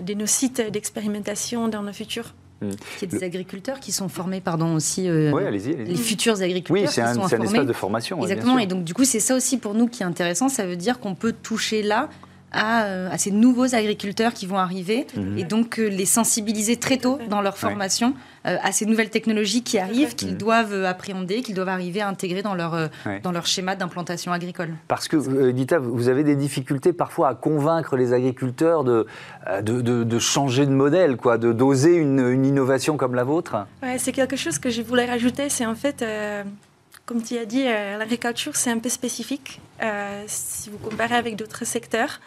de 0.06 0.14
nos 0.14 0.26
sites 0.26 0.62
d'expérimentation 0.72 1.68
dans 1.68 1.82
le 1.82 1.92
futur. 1.92 2.34
Hmm. 2.62 2.70
Il 3.02 3.12
y 3.12 3.16
a 3.16 3.20
des 3.20 3.24
agriculteurs 3.24 3.80
qui 3.80 3.92
sont 3.92 4.08
formés, 4.08 4.40
pardon, 4.40 4.76
aussi. 4.76 5.10
Euh, 5.10 5.32
oui, 5.32 5.44
allez-y, 5.46 5.76
les 5.76 5.96
futurs 5.96 6.42
agriculteurs. 6.42 6.84
Oui, 6.84 6.88
c'est 6.88 7.02
un, 7.02 7.18
un, 7.18 7.42
espace 7.42 7.66
de 7.66 7.74
formation. 7.74 8.22
Exactement. 8.22 8.60
et 8.60 8.68
donc, 8.68 8.84
du 8.84 8.94
coup, 8.94 9.04
c'est 9.04 9.20
ça 9.20 9.36
aussi 9.36 9.58
pour 9.58 9.74
nous 9.74 9.88
qui 9.88 10.04
est 10.04 10.06
intéressant. 10.06 10.48
Ça 10.48 10.66
veut 10.68 10.76
dire 10.76 11.00
qu'on 11.00 11.16
peut 11.16 11.34
toucher 11.34 11.82
là 11.82 12.10
à, 12.52 12.84
euh, 12.84 13.10
à, 13.12 13.18
ces 13.18 13.32
nouveaux 13.32 13.74
agriculteurs 13.74 14.34
qui 14.34 14.46
vont 14.46 14.58
arriver 14.58 15.08
mhm. 15.16 15.38
et 15.38 15.44
donc 15.44 15.80
euh, 15.80 15.88
les 15.88 16.06
sensibiliser 16.06 16.76
très 16.76 16.98
tôt 16.98 17.18
dans 17.30 17.42
leur 17.42 17.58
formation 17.58 18.14
à 18.44 18.72
ces 18.72 18.86
nouvelles 18.86 19.10
technologies 19.10 19.62
qui 19.62 19.78
arrivent, 19.78 20.16
qu'ils 20.16 20.32
mhm. 20.32 20.38
doivent 20.38 20.86
appréhender, 20.86 21.42
qu'ils 21.42 21.56
doivent 21.56 21.70
arriver 21.70 22.02
à 22.02 22.08
intégrer 22.08 22.42
dans 22.42 22.56
leur, 22.56 22.90
dans 23.24 23.32
leur 23.32 23.46
schéma 23.46 23.76
d'implantation 23.76 24.32
agricole. 24.32 24.74
Parce 24.88 25.08
que, 25.08 25.52
Dita, 25.52 25.78
vous 25.80 26.10
avez 26.10 26.24
des 26.24 26.36
difficultés 26.36 26.94
parfois 26.94 27.30
à 27.30 27.36
convaincre 27.36 27.98
les 27.98 28.14
agriculteurs 28.14 28.84
de, 28.84 29.06
de, 29.62 29.82
de, 29.82 30.20
changer 30.20 30.66
de 30.66 30.72
modèle, 30.72 31.18
quoi, 31.18 31.38
de 31.38 31.54
doser 31.54 31.96
une, 31.96 32.28
une 32.32 32.46
innovation 32.46 32.98
comme 32.98 33.16
la 33.16 33.24
vôtre 33.24 33.68
ouais, 33.84 33.98
C'est 34.00 34.12
quelque 34.12 34.36
chose 34.36 34.58
que 34.58 34.70
je 34.70 34.82
voulais 34.82 35.06
rajouter, 35.06 35.50
c'est 35.50 35.66
en 35.66 35.76
fait 35.76 36.04
comme 37.12 37.22
tu 37.22 37.38
as 37.38 37.46
dit, 37.46 37.64
euh, 37.68 37.98
l'agriculture, 37.98 38.56
c'est 38.56 38.72
un 38.72 38.80
peu 38.80 38.88
spécifique 38.88 39.60
euh, 39.82 40.24
si 40.28 40.70
vous 40.70 40.78
comparez 40.78 41.16
avec 41.16 41.36
d'autres 41.36 41.66
secteurs, 41.66 42.22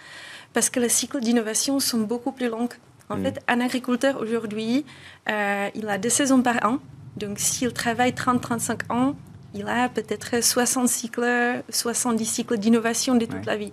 parce 0.52 0.68
que 0.68 0.78
les 0.78 0.90
cycles 0.90 1.20
d'innovation 1.20 1.80
sont 1.80 2.00
beaucoup 2.00 2.32
plus 2.32 2.50
longs. 2.50 2.68
En 3.08 3.16
mm. 3.16 3.22
fait, 3.22 3.40
un 3.48 3.60
agriculteur 3.60 4.20
aujourd'hui, 4.20 4.84
euh, 5.28 5.68
il 5.74 5.88
a 5.88 5.98
deux 5.98 6.08
saisons 6.08 6.42
par 6.42 6.56
an. 6.64 6.78
Donc, 7.16 7.38
s'il 7.38 7.72
travaille 7.72 8.12
30-35 8.12 8.92
ans, 8.92 9.14
il 9.54 9.68
a 9.68 9.88
peut-être 9.88 10.42
60 10.42 10.88
cycles, 10.88 11.62
70 11.68 12.24
cycles 12.24 12.58
d'innovation 12.58 13.14
de 13.14 13.24
toute 13.24 13.46
la 13.46 13.56
vie. 13.56 13.72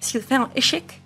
S'il 0.00 0.20
fait 0.20 0.34
un 0.34 0.50
échec, 0.56 1.02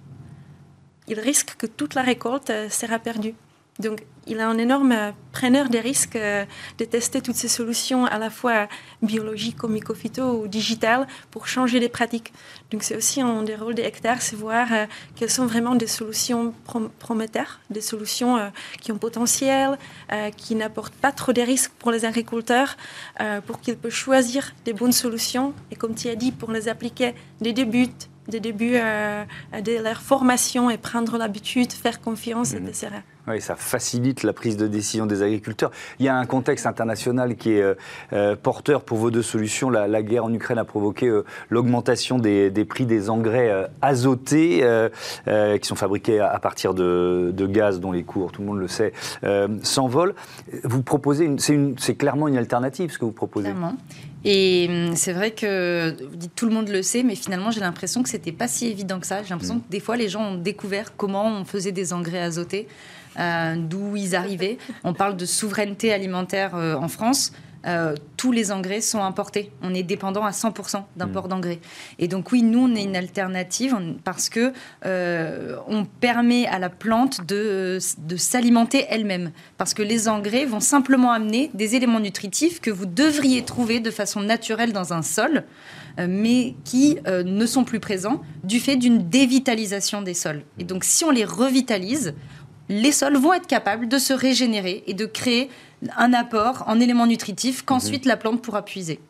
il 1.09 1.21
risque 1.21 1.57
que 1.59 1.67
toute 1.67 1.95
la 1.95 2.03
récolte 2.03 2.51
sera 2.71 2.99
perdue. 2.99 3.35
Donc, 3.81 4.05
il 4.27 4.39
est 4.39 4.43
un 4.43 4.57
énorme 4.57 5.13
preneur 5.33 5.69
des 5.69 5.81
risques 5.81 6.17
euh, 6.17 6.45
de 6.79 6.85
tester 6.85 7.21
toutes 7.21 7.35
ces 7.35 7.49
solutions 7.49 8.07
à 8.07 8.19
la 8.19 8.31
fois 8.31 8.69
biologiques 9.03 9.57
comme 9.57 9.73
mycophyto 9.73 10.43
ou 10.43 10.49
digitales 10.49 11.07
pour 11.31 11.49
changer 11.49 11.81
les 11.81 11.89
pratiques. 11.89 12.33
Donc, 12.71 12.85
c'est 12.85 12.97
aussi 12.97 13.21
un 13.21 13.43
des 13.43 13.57
rôles 13.57 13.75
des 13.75 13.83
hectares, 13.83 14.23
c'est 14.23 14.37
voir 14.37 14.73
euh, 14.73 14.87
quelles 15.17 15.31
sont 15.31 15.47
vraiment 15.47 15.75
des 15.75 15.89
solutions 15.89 16.55
prometteurs, 17.01 17.61
des 17.69 17.81
solutions 17.81 18.37
euh, 18.37 18.49
qui 18.81 18.93
ont 18.93 18.99
potentiel, 18.99 19.77
qui 20.37 20.55
n'apportent 20.55 20.95
pas 20.95 21.13
trop 21.13 21.33
de 21.33 21.43
risques 21.43 21.73
pour 21.79 21.91
les 21.91 22.05
agriculteurs, 22.05 22.77
pour 23.47 23.61
qu'ils 23.61 23.77
puissent 23.77 23.95
choisir 23.95 24.53
des 24.65 24.73
bonnes 24.73 24.93
solutions 24.93 25.53
et, 25.71 25.77
comme 25.77 25.95
tu 25.95 26.09
as 26.09 26.15
dit, 26.15 26.33
pour 26.33 26.53
les 26.53 26.69
appliquer 26.69 27.15
dès 27.41 27.51
le 27.51 27.55
début 27.55 27.89
des 28.29 28.41
débuts 28.41 28.79
de 28.79 29.83
leur 29.83 30.01
formation 30.01 30.71
et 30.71 30.79
prendre 30.79 31.19
l'habitude, 31.19 31.73
faire 31.73 32.01
confiance, 32.01 32.53
mmh. 32.55 32.69
etc. 32.69 32.89
Oui, 33.27 33.41
ça 33.41 33.57
facilite 33.57 34.23
la 34.23 34.35
prise 34.35 34.57
de 34.59 34.67
décision 34.67 35.07
des 35.07 35.23
agriculteurs. 35.23 35.71
Il 35.99 36.05
y 36.05 36.09
a 36.09 36.17
un 36.17 36.27
contexte 36.27 36.67
international 36.67 37.37
qui 37.37 37.53
est 37.53 37.63
euh, 37.63 37.75
euh, 38.13 38.37
porteur 38.37 38.83
pour 38.83 38.99
vos 38.99 39.11
deux 39.11 39.23
solutions. 39.23 39.71
La, 39.71 40.03
guerre 40.03 40.25
en 40.25 40.33
Ukraine 40.33 40.59
a 40.59 40.65
provoqué 40.65 41.07
euh, 41.07 41.25
l'augmentation 41.49 42.19
des, 42.19 42.51
prix 42.69 42.85
des 42.85 43.09
engrais 43.09 43.71
azotés 43.81 44.65
qui 45.27 45.69
sont 45.69 45.75
fabriqués 45.75 46.21
à, 46.21 46.39
partir 46.39 46.75
de, 46.75 47.33
gaz 47.47 47.81
dont 47.81 47.93
les 47.93 48.03
cours, 48.03 48.33
tout 48.33 48.43
le 48.43 48.49
monde 48.49 48.59
le 48.59 48.69
sait, 48.69 48.93
s'envolent. 49.63 50.15
Vous 50.65 50.83
proposez, 50.83 51.31
c'est 51.39 51.95
clairement 51.95 52.29
une 52.29 52.37
alternative 52.37 52.91
ce 52.91 52.99
que 52.99 53.05
vous 53.05 53.13
proposez. 53.13 53.51
Clairement. 53.51 53.77
Et 54.25 54.67
hum, 54.69 54.97
c'est 54.97 55.13
vrai 55.13 55.33
que 55.33 55.95
tout 56.35 56.47
le 56.47 56.53
monde 56.53 56.69
le 56.69 56.83
sait, 56.83 57.03
mais 57.03 57.15
finalement 57.15 57.51
j'ai 57.51 57.61
l'impression 57.61 58.03
que 58.03 58.09
c'était 58.09 58.33
pas 58.33 58.49
si 58.49 58.67
évident 58.67 58.99
que 59.01 59.07
ça. 59.07 59.23
J'ai 59.23 59.31
l'impression 59.31 59.57
mmh. 59.57 59.63
que 59.63 59.71
des 59.71 59.81
fois 59.81 59.97
les 59.97 60.09
gens 60.09 60.33
ont 60.33 60.39
découvert 60.39 60.97
comment 60.97 61.27
on 61.27 61.45
faisait 61.45 61.73
des 61.73 61.93
engrais 61.93 62.21
azotés. 62.21 62.67
Euh, 63.19 63.55
d'où 63.57 63.97
ils 63.97 64.17
arrivaient. 64.17 64.59
On 64.83 64.93
parle 64.93 65.17
de 65.17 65.25
souveraineté 65.25 65.93
alimentaire 65.93 66.57
euh, 66.57 66.75
en 66.75 66.89
France. 66.89 67.33
Euh, 67.67 67.95
tous 68.17 68.33
les 68.33 68.53
engrais 68.53 68.81
sont 68.81 69.03
importés. 69.03 69.51
On 69.63 69.75
est 69.75 69.83
dépendant 69.83 70.25
à 70.25 70.31
100% 70.31 70.83
d'import 70.97 71.27
mmh. 71.27 71.29
d'engrais. 71.29 71.59
Et 71.99 72.09
donc 72.09 72.33
oui, 72.33 72.43
nous, 72.43 72.61
on 72.61 72.75
est 72.75 72.85
une 72.85 72.97
alternative 72.97 73.77
parce 74.05 74.29
que 74.29 74.53
euh, 74.85 75.57
on 75.67 75.85
permet 75.85 76.47
à 76.47 76.59
la 76.59 76.69
plante 76.69 77.27
de, 77.27 77.79
de 77.99 78.17
s'alimenter 78.17 78.87
elle-même. 78.89 79.33
Parce 79.57 79.75
que 79.75 79.83
les 79.83 80.09
engrais 80.09 80.45
vont 80.45 80.61
simplement 80.61 81.13
amener 81.13 81.51
des 81.55 81.75
éléments 81.77 82.01
nutritifs 82.01 82.61
que 82.61 82.71
vous 82.71 82.87
devriez 82.87 83.45
trouver 83.45 83.81
de 83.81 83.91
façon 83.91 84.21
naturelle 84.21 84.73
dans 84.73 84.93
un 84.93 85.03
sol. 85.03 85.45
Euh, 86.01 86.07
mais 86.09 86.57
qui 86.65 86.99
ne 87.07 87.47
sont 87.47 87.63
plus 87.63 87.79
présents 87.79 88.21
du 88.43 88.59
fait 88.59 88.75
d'une 88.75 89.09
dévitalisation 89.09 90.03
des 90.03 90.15
sols. 90.15 90.43
Et 90.59 90.65
donc 90.65 90.83
si 90.83 91.05
on 91.05 91.13
les 91.13 91.25
revitalise, 91.25 92.15
les 92.69 92.93
sols 92.93 93.17
vont 93.17 93.33
être 93.33 93.47
capables 93.47 93.89
de 93.89 93.99
se 93.99 94.13
régénérer 94.13 94.83
et 94.87 94.95
de 94.95 95.07
créer 95.07 95.51
un 95.97 96.13
apport 96.13 96.65
en 96.67 96.81
éléments 96.81 97.07
nutritifs 97.07 97.65
qu'ensuite 97.65 98.05
mhm. 98.05 98.09
la 98.09 98.17
plante 98.17 98.43
pourra 98.43 98.65
puiser. 98.65 99.01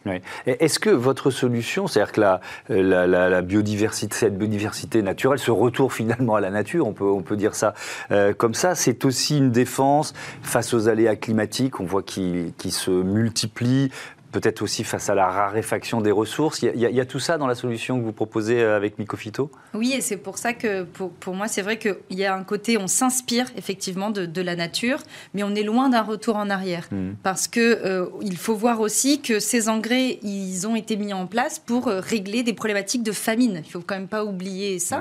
Est-ce 0.47 0.79
que 0.79 0.91
votre 0.91 1.31
solution, 1.31 1.87
c'est-à-dire 1.87 2.13
que 2.13 2.21
la, 2.21 3.07
la, 3.07 3.43
biodiversité, 3.43 4.15
cette 4.15 4.39
biodiversité 4.39 5.03
naturelle, 5.03 5.39
ce 5.39 5.51
retour 5.51 5.93
finalement 5.93 6.35
à 6.37 6.41
la 6.41 6.51
nature, 6.51 6.87
on 6.87 6.93
peut, 6.93 7.05
on 7.05 7.23
peut 7.23 7.37
dire 7.37 7.55
ça 7.55 7.75
euh, 8.11 8.33
comme 8.35 8.55
ça, 8.55 8.75
c'est 8.75 9.05
aussi 9.05 9.39
une 9.39 9.51
défense 9.51 10.13
face 10.43 10.75
aux 10.75 10.89
aléas 10.89 11.17
climatiques, 11.17 11.81
on 11.81 11.85
voit 11.85 12.03
qu'ils 12.03 12.53
se 12.69 12.91
multiplient, 12.91 13.91
peut-être 14.35 14.63
aussi 14.63 14.83
face 14.83 15.09
à 15.09 15.15
la 15.15 15.29
raréfaction 15.29 16.01
des 16.01 16.11
ressources. 16.11 16.63
Il 16.63 16.81
y, 16.81 17.01
a, 17.01 17.07
tout 17.07 17.21
ça 17.21 17.39
dans 17.39 17.47
la 17.47 17.55
solution 17.55 18.01
que 18.01 18.05
vous 18.05 18.13
proposez 18.13 18.61
euh, 18.61 18.77
avec 18.77 18.99
Mycophyto 18.99 19.49
Oui, 19.75 19.93
et 19.97 20.01
c'est 20.01 20.17
pour 20.17 20.39
ça 20.39 20.53
que 20.53 20.83
pour, 20.83 21.13
pour 21.13 21.35
moi, 21.37 21.47
c'est 21.47 21.63
vrai 21.63 21.79
qu'il 21.79 21.95
y 22.11 22.25
a 22.25 22.35
un 22.35 22.43
côté, 22.43 22.77
on 22.77 22.89
s'inspire 22.89 23.47
effectivement 23.57 24.11
de, 24.11 24.27
de, 24.27 24.43
la 24.43 24.57
nature, 24.57 24.99
mais 25.35 25.45
on 25.45 25.55
est 25.55 25.63
loin 25.63 25.89
d'un 25.89 26.03
retour 26.03 26.35
en 26.35 26.51
arrière. 26.51 26.89
Hmm. 26.91 27.13
Parce 27.23 27.47
que 27.47 27.61
euh, 27.61 28.07
il 28.23 28.37
faut 28.37 28.57
voir 28.57 28.81
aussi 28.81 29.21
que 29.21 29.39
ces 29.39 29.69
engrais, 29.69 30.19
ils 30.23 30.67
ont 30.67 30.75
été 30.75 30.97
mis 30.97 31.13
en 31.13 31.27
place 31.27 31.61
pour 31.61 31.87
euh, 31.87 32.01
régler 32.01 32.43
des 32.43 32.55
problématiques 32.55 33.05
de 33.05 33.13
famine. 33.13 33.63
Il 33.65 33.71
faut 33.71 33.83
quand 33.87 33.95
même 33.95 34.09
pas 34.09 34.25
oublier 34.25 34.81
ça. 34.81 35.01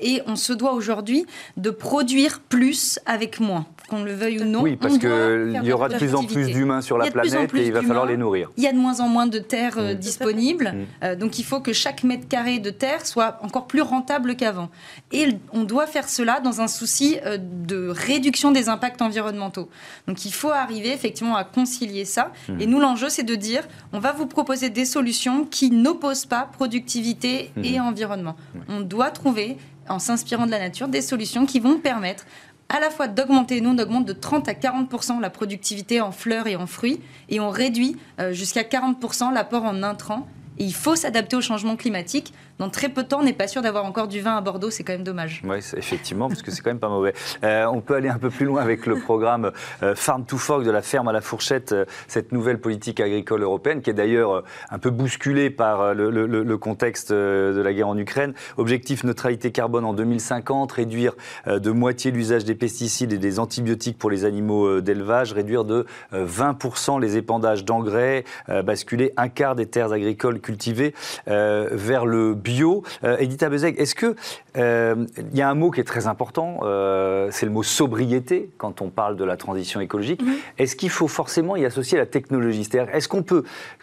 et 0.00 0.22
on 0.26 0.36
se 0.36 0.54
doit 0.54 0.72
aujourd'hui 0.72 1.26
de 1.58 1.68
produire 1.68 2.40
plus 2.40 2.98
avec 3.04 3.40
moins, 3.40 3.66
qu'on 3.90 4.02
le 4.02 4.14
veuille 4.14 4.40
ou 4.40 4.44
non. 4.44 4.62
Oui, 4.62 4.76
parce 4.76 4.96
qu'il 4.96 5.60
y 5.62 5.72
aura 5.72 5.90
de 5.90 5.96
plus 5.96 6.14
en 6.14 6.24
plus 6.24 6.46
d'humains 6.46 6.80
sur 6.80 6.96
la 6.96 7.10
planète 7.10 7.54
et 7.54 7.66
il 7.66 7.72
va 7.72 7.82
falloir 7.82 8.06
les 8.06 8.16
nourrir. 8.16 8.50
Il 8.56 8.62
y 8.62 8.66
a 8.66 8.72
de 8.72 8.78
moins 8.78 9.00
en 9.00 9.08
moins 9.08 9.26
de 9.26 9.38
terres 9.38 9.78
euh, 9.78 9.94
mm. 9.94 9.98
disponibles, 9.98 10.72
mm. 10.74 11.04
euh, 11.04 11.16
donc 11.16 11.38
il 11.38 11.44
faut 11.44 11.60
que 11.60 11.72
chaque 11.72 12.04
mètre 12.04 12.28
carré 12.28 12.58
de 12.58 12.70
terre 12.70 13.06
soit 13.06 13.38
encore 13.42 13.66
plus 13.66 13.82
rentable 13.82 14.36
qu'avant. 14.36 14.70
Et 15.12 15.28
on 15.52 15.64
doit 15.64 15.86
faire 15.86 16.08
cela 16.08 16.40
dans 16.40 16.60
un 16.60 16.68
souci 16.68 17.18
euh, 17.24 17.38
de 17.40 17.88
réduction 17.88 18.52
des 18.52 18.68
impacts 18.68 19.02
environnementaux. 19.02 19.68
Donc 20.06 20.24
il 20.24 20.32
faut 20.32 20.50
arriver 20.50 20.92
effectivement 20.92 21.36
à 21.36 21.44
concilier 21.44 22.04
ça. 22.04 22.32
Mm. 22.48 22.60
Et 22.60 22.66
nous, 22.66 22.80
l'enjeu, 22.80 23.08
c'est 23.08 23.22
de 23.22 23.34
dire, 23.34 23.66
on 23.92 23.98
va 23.98 24.12
vous 24.12 24.26
proposer 24.26 24.70
des 24.70 24.84
solutions 24.84 25.44
qui 25.44 25.70
n'opposent 25.70 26.26
pas 26.26 26.48
productivité 26.52 27.50
et 27.62 27.80
environnement. 27.80 28.36
On 28.68 28.80
doit 28.80 29.10
trouver 29.10 29.56
en 29.88 29.98
s'inspirant 29.98 30.46
de 30.46 30.50
la 30.50 30.58
nature, 30.58 30.88
des 30.88 31.02
solutions 31.02 31.46
qui 31.46 31.60
vont 31.60 31.78
permettre 31.78 32.24
à 32.68 32.80
la 32.80 32.90
fois 32.90 33.08
d'augmenter, 33.08 33.60
nous 33.60 33.70
on 33.70 33.78
augmente 33.78 34.06
de 34.06 34.12
30 34.12 34.48
à 34.48 34.52
40% 34.52 35.20
la 35.20 35.30
productivité 35.30 36.00
en 36.00 36.12
fleurs 36.12 36.46
et 36.46 36.56
en 36.56 36.66
fruits, 36.66 37.00
et 37.28 37.40
on 37.40 37.50
réduit 37.50 37.96
euh, 38.20 38.32
jusqu'à 38.32 38.62
40% 38.62 39.32
l'apport 39.32 39.64
en 39.64 39.82
intrants. 39.82 40.26
Il 40.58 40.72
faut 40.72 40.96
s'adapter 40.96 41.36
au 41.36 41.40
changement 41.40 41.76
climatique 41.76 42.32
dans 42.58 42.70
très 42.70 42.88
peu 42.88 43.02
de 43.02 43.08
temps, 43.08 43.20
on 43.20 43.24
n'est 43.24 43.32
pas 43.32 43.48
sûr 43.48 43.62
d'avoir 43.62 43.84
encore 43.84 44.06
du 44.06 44.20
vin 44.20 44.36
à 44.36 44.40
Bordeaux, 44.40 44.70
c'est 44.70 44.84
quand 44.84 44.92
même 44.92 45.02
dommage. 45.02 45.42
Oui, 45.44 45.58
effectivement, 45.76 46.28
parce 46.28 46.42
que 46.42 46.50
c'est 46.50 46.62
quand 46.62 46.70
même 46.70 46.78
pas 46.78 46.88
mauvais. 46.88 47.12
Euh, 47.42 47.66
on 47.66 47.80
peut 47.80 47.94
aller 47.94 48.08
un 48.08 48.18
peu 48.18 48.30
plus 48.30 48.46
loin 48.46 48.62
avec 48.62 48.86
le 48.86 48.96
programme 48.96 49.50
euh, 49.82 49.94
Farm 49.96 50.24
to 50.24 50.36
Fork 50.36 50.62
de 50.64 50.70
la 50.70 50.82
ferme 50.82 51.08
à 51.08 51.12
la 51.12 51.20
fourchette, 51.20 51.72
euh, 51.72 51.84
cette 52.06 52.30
nouvelle 52.30 52.60
politique 52.60 53.00
agricole 53.00 53.42
européenne 53.42 53.82
qui 53.82 53.90
est 53.90 53.94
d'ailleurs 53.94 54.44
un 54.70 54.78
peu 54.78 54.90
bousculée 54.90 55.50
par 55.50 55.94
le, 55.94 56.56
contexte 56.56 57.12
de 57.12 57.60
la 57.60 57.72
guerre 57.72 57.88
en 57.88 57.98
Ukraine. 57.98 58.34
Objectif 58.56 59.02
neutralité 59.02 59.50
carbone 59.50 59.84
en 59.84 59.92
2050, 59.92 60.70
réduire 60.72 61.14
de 61.46 61.70
moitié 61.70 62.10
l'usage 62.10 62.44
des 62.44 62.54
pesticides 62.54 63.12
et 63.12 63.18
des 63.18 63.38
antibiotiques 63.38 63.98
pour 63.98 64.10
les 64.10 64.24
animaux 64.24 64.80
d'élevage, 64.80 65.32
réduire 65.32 65.64
de 65.64 65.86
20% 66.12 67.00
les 67.00 67.16
épandages 67.16 67.64
d'engrais, 67.64 68.24
basculer 68.64 69.12
un 69.16 69.28
quart 69.28 69.56
des 69.56 69.66
terres 69.66 69.92
agricoles 69.92 70.40
cultivées 70.40 70.94
vers 71.26 72.06
le 72.06 72.34
bio. 72.44 72.84
Euh, 73.02 73.16
Edith 73.18 73.42
Abezeg, 73.42 73.74
est-ce 73.80 73.94
que 73.94 74.14
euh, 74.56 75.06
il 75.32 75.36
y 75.36 75.42
a 75.42 75.48
un 75.48 75.54
mot 75.54 75.70
qui 75.70 75.80
est 75.80 75.84
très 75.84 76.06
important, 76.06 76.60
euh, 76.62 77.28
c'est 77.32 77.46
le 77.46 77.52
mot 77.52 77.62
sobriété 77.62 78.50
quand 78.58 78.82
on 78.82 78.90
parle 78.90 79.16
de 79.16 79.24
la 79.24 79.36
transition 79.36 79.80
écologique. 79.80 80.22
Mhm. 80.22 80.34
Est-ce 80.58 80.76
qu'il 80.76 80.90
faut 80.90 81.08
forcément 81.08 81.56
y 81.56 81.64
associer 81.64 81.98
la 81.98 82.06
technologie? 82.06 82.64
C'est-à-dire, 82.64 82.94
est-ce 82.94 83.08
qu'on 83.08 83.22
peut, 83.22 83.42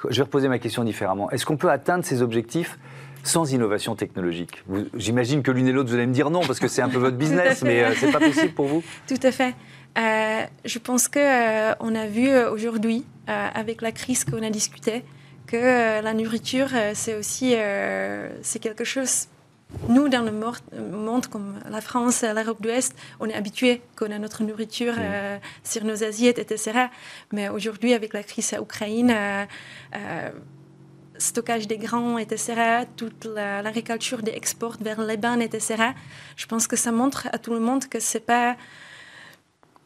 je 0.09 0.15
vais 0.15 0.23
reposer 0.23 0.47
ma 0.47 0.59
question 0.59 0.83
différemment, 0.83 1.29
est-ce 1.31 1.45
qu'on 1.45 1.57
peut 1.57 1.71
atteindre 1.71 2.05
ces 2.05 2.21
objectifs 2.21 2.77
sans 3.23 3.51
innovation 3.51 3.95
technologique? 3.95 4.63
J'imagine 4.95 5.43
que 5.43 5.51
l'une 5.51 5.67
et 5.67 5.71
l'autre, 5.71 5.89
vous 5.89 5.95
allez 5.95 6.07
me 6.07 6.13
dire 6.13 6.29
non, 6.29 6.41
parce 6.41 6.59
que 6.59 6.67
c'est 6.67 6.81
un 6.81 6.89
peu 6.89 6.99
votre 6.99 7.17
business, 7.25 7.63
mais 7.63 7.93
c'est 7.95 8.11
pas 8.11 8.19
possible 8.19 8.53
pour 8.53 8.67
vous 8.67 8.83
Tout 9.07 9.19
à 9.23 9.31
fait. 9.31 9.55
je 10.65 10.79
pense 10.79 11.07
qu'on 11.07 11.75
on 11.79 11.95
a 11.95 12.05
vu 12.07 12.29
aujourd'hui, 12.45 13.05
avec 13.27 13.81
la 13.81 13.91
crise 13.91 14.23
qu'on 14.23 14.43
a 14.43 14.49
discutée, 14.49 15.03
que 15.51 15.57
euh, 15.57 16.01
la 16.01 16.13
nourriture, 16.13 16.69
euh, 16.73 16.93
c'est 16.95 17.15
aussi 17.15 17.55
euh, 17.55 18.29
c'est 18.41 18.59
quelque 18.59 18.85
chose. 18.85 19.27
Nous, 19.89 20.07
dans 20.09 20.21
le 20.21 20.31
monde 20.31 21.27
comme 21.27 21.59
la 21.69 21.81
France, 21.81 22.23
l'Europe 22.23 22.61
de 22.61 22.69
l'Est, 22.69 22.93
on 23.21 23.27
est 23.27 23.33
habitué 23.33 23.81
qu'on 23.97 24.11
a 24.11 24.19
notre 24.19 24.43
nourriture 24.43 24.95
sur 25.63 25.85
nos 25.85 26.03
assiettes, 26.03 26.39
etc. 26.39 26.87
Mais 27.31 27.47
aujourd'hui, 27.47 27.93
avec 27.93 28.13
la 28.13 28.21
crise 28.21 28.53
en 28.53 28.63
Ukraine, 28.63 29.15
stockage 31.17 31.67
des 31.67 31.77
grains, 31.77 32.17
etc., 32.17 32.83
toute 32.97 33.23
l'agriculture 33.23 34.21
des 34.23 34.33
exports 34.33 34.75
vers 34.81 34.99
les 35.01 35.15
bains, 35.15 35.39
etc., 35.39 35.93
je 36.35 36.47
pense 36.47 36.67
que 36.67 36.75
ça 36.75 36.91
montre 36.91 37.29
à 37.31 37.37
tout 37.37 37.53
le 37.53 37.61
monde 37.61 37.85
que 37.87 38.01
c'est 38.01 38.25
pas 38.25 38.57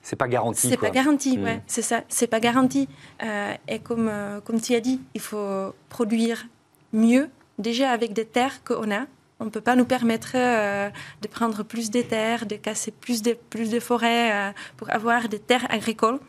c'est 0.06 0.16
pas 0.16 0.28
garanti. 0.28 0.70
C'est 0.70 0.78
pas 0.78 0.92
garanti, 0.92 1.40
ouais, 1.40 1.56
hmm. 1.56 1.62
c'est 1.66 1.82
ça. 1.82 2.04
C'est 2.10 2.28
pas 2.28 2.40
garanti. 2.40 2.88
Euh, 3.24 3.56
et 3.68 3.80
comme, 3.80 4.08
euh, 4.08 4.40
comme 4.40 4.62
tu 4.62 4.76
as 4.76 4.80
dit, 4.80 5.02
il 5.16 5.20
faut 5.20 5.74
produire 5.90 6.46
mieux, 6.94 7.28
déjà 7.58 7.90
avec 7.90 8.14
des 8.14 8.26
terres 8.26 8.64
qu'on 8.64 8.92
a. 8.92 9.08
On 9.40 9.46
ne 9.46 9.50
peut 9.50 9.62
pas 9.62 9.76
nous 9.76 9.84
permettre 9.84 10.34
euh, 10.36 10.92
de 11.24 11.28
prendre 11.28 11.64
plus 11.64 11.90
de 11.90 12.04
terres, 12.04 12.46
de 12.46 12.56
casser 12.56 12.92
plus 12.92 13.24
de, 13.24 13.34
plus 13.50 13.72
de 13.72 13.80
forêts 13.80 14.54
pour 14.78 14.92
avoir 14.92 15.28
des 15.28 15.40
terres 15.40 15.66
agricoles. 15.70 16.20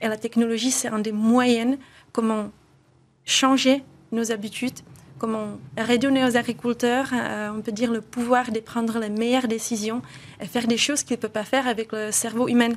Et 0.00 0.08
la 0.08 0.16
technologie, 0.16 0.70
c'est 0.70 0.88
un 0.88 0.98
des 0.98 1.12
moyens 1.12 1.76
comment 2.12 2.50
changer 3.26 3.84
nos 4.10 4.32
habitudes 4.32 4.80
comment 5.18 5.58
redonner 5.76 6.24
aux 6.24 6.36
agriculteurs, 6.36 7.10
euh, 7.12 7.50
on 7.54 7.60
peut 7.60 7.72
dire, 7.72 7.90
le 7.90 8.00
pouvoir 8.00 8.50
de 8.50 8.60
prendre 8.60 8.98
les 8.98 9.10
meilleures 9.10 9.48
décisions 9.48 10.00
et 10.40 10.46
faire 10.46 10.66
des 10.66 10.78
choses 10.78 11.02
qu'ils 11.02 11.16
ne 11.16 11.22
peuvent 11.22 11.30
pas 11.30 11.44
faire 11.44 11.66
avec 11.66 11.92
le 11.92 12.12
cerveau 12.12 12.48
humain. 12.48 12.72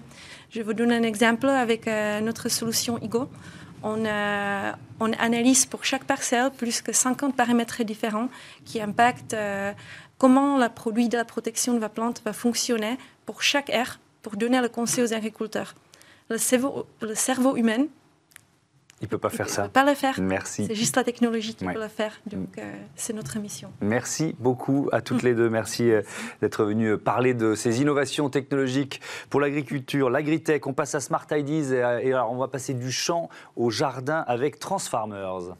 Je 0.49 0.61
vous 0.61 0.73
donne 0.73 0.91
un 0.91 1.03
exemple 1.03 1.47
avec 1.47 1.87
euh, 1.87 2.19
notre 2.21 2.49
solution 2.49 2.99
IGO. 3.01 3.29
On, 3.83 4.05
euh, 4.05 4.71
on, 4.99 5.11
analyse 5.13 5.65
pour 5.65 5.85
chaque 5.85 6.03
parcelle 6.03 6.51
plus 6.51 6.81
que 6.81 6.91
50 6.91 7.35
paramètres 7.35 7.83
différents 7.83 8.29
qui 8.63 8.79
impactent 8.79 9.35
comment 10.19 10.59
le 10.59 10.69
produit 10.69 11.09
de 11.09 11.17
la 11.17 11.25
protection 11.25 11.73
de 11.73 11.79
la 11.79 11.89
plante 11.89 12.21
va 12.23 12.33
fonctionner 12.33 12.97
pour 13.25 13.41
chaque 13.41 13.71
aire 13.71 13.99
pour 14.21 14.35
donner 14.35 14.61
le 14.61 14.69
conseil 14.69 15.03
aux 15.03 15.13
agriculteurs. 15.13 15.73
Le 16.29 16.37
cerveau, 16.37 16.85
le 17.01 17.15
cerveau 17.15 17.55
humain 17.57 17.87
il 19.01 19.05
ne 19.05 19.09
peut 19.09 19.17
pas 19.17 19.29
faire 19.29 19.49
ça. 19.49 19.61
Il 19.61 19.65
ne 19.65 19.67
peut 19.69 19.73
pas 19.73 19.85
le 19.85 19.95
faire. 19.95 20.19
Merci. 20.21 20.65
C'est 20.67 20.75
juste 20.75 20.95
la 20.95 21.03
technologie 21.03 21.55
qui 21.55 21.65
peut 21.65 21.73
le 21.73 21.87
faire. 21.87 22.13
Donc, 22.27 22.57
euh, 22.57 22.73
c'est 22.95 23.13
notre 23.13 23.39
mission. 23.39 23.71
Merci 23.81 24.35
beaucoup 24.39 24.89
à 24.91 25.01
toutes 25.01 25.23
les 25.23 25.33
deux. 25.33 25.49
Merci 25.49 25.91
euh, 25.91 26.01
d'être 26.41 26.63
venues 26.63 26.91
euh, 26.91 26.97
parler 26.97 27.33
de 27.33 27.55
ces 27.55 27.81
innovations 27.81 28.29
technologiques 28.29 29.01
pour 29.29 29.41
l'agriculture, 29.41 30.09
l'agritech. 30.09 30.67
On 30.67 30.73
passe 30.73 30.93
à 30.93 30.99
Smart 30.99 31.25
Ideas 31.31 31.99
et, 32.01 32.13
alors 32.13 32.31
on 32.31 32.37
va 32.37 32.47
passer 32.47 32.73
du 32.73 32.91
champ 32.91 33.29
au 33.55 33.71
jardin 33.71 34.23
avec 34.27 34.59
Transfarmers. 34.59 35.55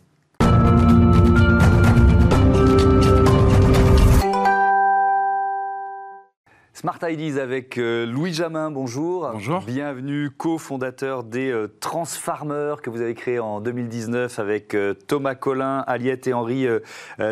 Smart 6.82 6.98
Ideas 7.08 7.40
avec 7.40 7.78
euh, 7.78 8.08
Louis 8.08 8.34
Jamin, 8.34 8.72
bonjour. 8.72 9.30
Bonjour. 9.34 9.62
Bienvenue, 9.62 10.32
cofondateur 10.32 11.24
des 11.24 11.52
euh, 11.52 11.68
Transfarmers 11.80 12.82
que 12.82 12.90
vous 12.90 13.02
avez 13.02 13.14
créé 13.14 13.38
en 13.38 13.62
2019 13.62 14.40
avec 14.40 14.74
euh, 14.74 14.96
Thomas 14.96 15.36
Collin, 15.36 15.84
Aliette 15.86 16.26
et 16.26 16.34
Henri 16.34 16.66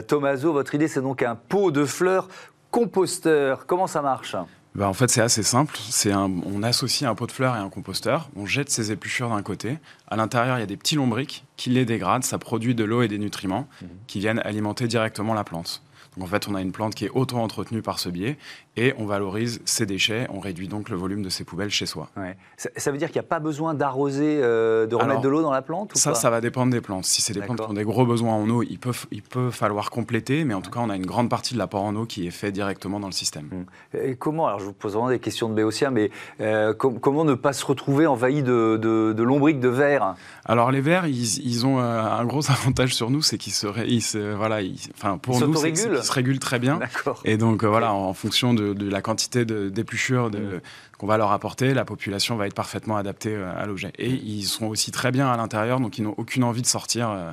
Tomaso. 0.08 0.54
Votre 0.54 0.76
idée, 0.76 0.88
c'est 0.88 1.02
donc 1.02 1.24
un 1.24 1.34
pot 1.34 1.72
de 1.72 1.84
fleurs 1.84 2.28
composteur. 2.70 3.66
Comment 3.66 3.88
ça 3.88 4.04
marche? 4.04 4.36
Ben, 4.76 4.86
en 4.86 4.94
fait, 4.94 5.10
c'est 5.10 5.22
assez 5.22 5.42
simple. 5.42 5.76
C'est 5.80 6.14
on 6.14 6.62
associe 6.62 7.10
un 7.10 7.16
pot 7.16 7.26
de 7.26 7.32
fleurs 7.32 7.56
et 7.56 7.60
un 7.60 7.70
composteur. 7.70 8.30
On 8.36 8.46
jette 8.46 8.70
ses 8.70 8.92
épluchures 8.92 9.30
d'un 9.30 9.42
côté. 9.42 9.80
À 10.08 10.16
l'intérieur, 10.16 10.58
il 10.58 10.60
y 10.60 10.64
a 10.64 10.68
des 10.68 10.78
petits 10.78 10.96
lombrics 10.96 11.44
qui 11.58 11.72
les 11.72 11.86
dégradent. 11.86 12.24
Ça 12.24 12.38
produit 12.38 12.76
de 12.76 12.84
l'eau 12.84 13.02
et 13.02 13.08
des 13.08 13.18
nutriments 13.18 13.68
mmh. 13.82 13.86
qui 14.06 14.20
viennent 14.20 14.42
alimenter 14.46 14.88
directement 14.88 15.34
la 15.34 15.44
plante. 15.44 15.82
Donc 16.17 16.28
en 16.28 16.32
fait, 16.32 16.48
on 16.48 16.56
a 16.56 16.62
une 16.62 16.72
plante 16.72 16.95
qui 16.95 17.06
est 17.06 17.10
auto-entretenue 17.10 17.82
par 17.82 18.00
ce 18.00 18.10
biais 18.10 18.38
et 18.76 18.93
on 18.98 19.06
valorise 19.06 19.62
ses 19.65 19.86
déchets, 19.86 20.28
on 20.30 20.39
réduit 20.39 20.67
donc 20.67 20.89
le 20.89 20.95
volume 20.95 21.22
de 21.22 21.30
ses 21.30 21.43
poubelles 21.43 21.69
chez 21.69 21.86
soi. 21.86 22.10
Ça, 22.58 22.91
veut 22.91 22.98
dire 22.98 23.10
qu'il 23.10 23.19
n'y 23.19 23.26
a 23.26 23.30
pas 23.30 23.39
besoin 23.39 23.74
d'arroser, 23.74 24.39
euh, 24.41 24.88
de 24.88 24.95
remettre 24.95 25.22
de 25.22 25.30
l'eau 25.30 25.41
dans 25.41 25.52
la 25.52 25.62
plante 25.62 25.98
Ça, 25.98 26.13
ça 26.13 26.30
va 26.30 26.41
dépendre 26.41 26.72
des 26.72 26.82
plantes. 26.82 27.06
Si 27.06 27.22
c'est 27.22 27.34
des 27.34 27.41
plantes 27.41 27.60
qui 27.60 27.69
ont 27.69 27.74
des 27.74 27.84
gros 27.84 28.06
besoins 28.06 28.34
en 28.34 28.50
eau, 28.50 28.63
il 28.63 28.80
peut, 28.80 28.93
il 29.12 29.22
peut 29.22 29.52
falloir 29.52 29.89
compléter, 29.89 30.45
mais 30.45 30.54
en 30.54 30.62
tout 30.62 30.72
cas, 30.72 30.80
on 30.82 30.89
a 30.89 30.95
une 30.95 31.06
grande 31.06 31.30
partie 31.30 31.54
de 31.54 31.60
l'apport 31.60 31.84
en 31.84 31.95
eau 31.95 32.06
qui 32.06 32.28
est 32.28 32.32
fait 32.32 32.52
directement 32.52 33.00
dans 33.00 33.08
le 33.08 33.13
système. 33.13 33.45
Mmh. 33.52 33.98
Et 33.98 34.15
comment, 34.15 34.48
alors 34.48 34.60
je 34.60 34.65
vous 34.65 34.74
pose 34.74 34.93
vraiment 34.93 35.10
des 35.10 35.19
questions 35.19 35.50
de 35.50 35.54
béotien, 35.54 35.91
mais 35.91 36.10
euh, 36.41 36.74
comment 36.74 37.26
ne 37.26 37.34
pas 37.34 37.54
se 37.54 37.65
retrouver 37.65 38.08
envahi 38.08 38.43
de, 38.43 38.78
de, 38.82 39.13
de 39.13 39.24
lombriques 39.24 39.60
de 39.60 39.69
verre? 39.69 40.15
Alors 40.45 40.72
les 40.72 40.82
vers, 40.82 41.06
ils, 41.06 41.65
ont 41.65 41.80
euh, 41.80 42.02
un 42.02 42.26
gros 42.26 42.41
avantage 42.52 42.95
sur 42.95 43.10
nous, 43.10 43.22
c'est 43.22 43.38
qu'ils 43.38 43.54
se, 43.54 43.67
se, 44.00 44.34
voilà, 44.36 44.60
enfin 44.95 45.17
pour 45.17 45.39
nous, 45.39 45.65
ils 45.65 46.04
se 46.10 46.13
régulent 46.13 46.39
très 46.39 46.60
bien. 46.60 46.80
Et 47.26 47.38
donc 47.38 47.63
voilà, 47.63 47.93
en 47.93 48.13
fonction 48.13 48.54
de 48.54 48.69
de, 48.74 48.89
la 48.89 49.02
quantité 49.02 49.45
d'épluchures 49.45 50.30
mm. 50.30 50.62
qu'on 50.98 51.08
va 51.08 51.17
leur 51.17 51.32
apporter, 51.32 51.74
la 51.74 51.86
population 51.86 52.36
va 52.36 52.48
être 52.48 52.54
parfaitement 52.54 52.98
adaptée 52.98 53.36
euh, 53.36 53.52
à 53.56 53.65
l'objet. 53.65 53.91
Et 53.98 54.10
ils 54.10 54.43
sont 54.43 54.67
aussi 54.67 54.91
très 54.91 55.12
bien 55.12 55.28
à 55.28 55.38
l'intérieur, 55.38 55.80
donc 55.80 55.98
ils 55.98 56.04
n'ont 56.04 56.15
aucune 56.17 56.43
envie 56.43 56.62
de 56.62 56.67
sortir 56.67 57.10
euh, 57.10 57.32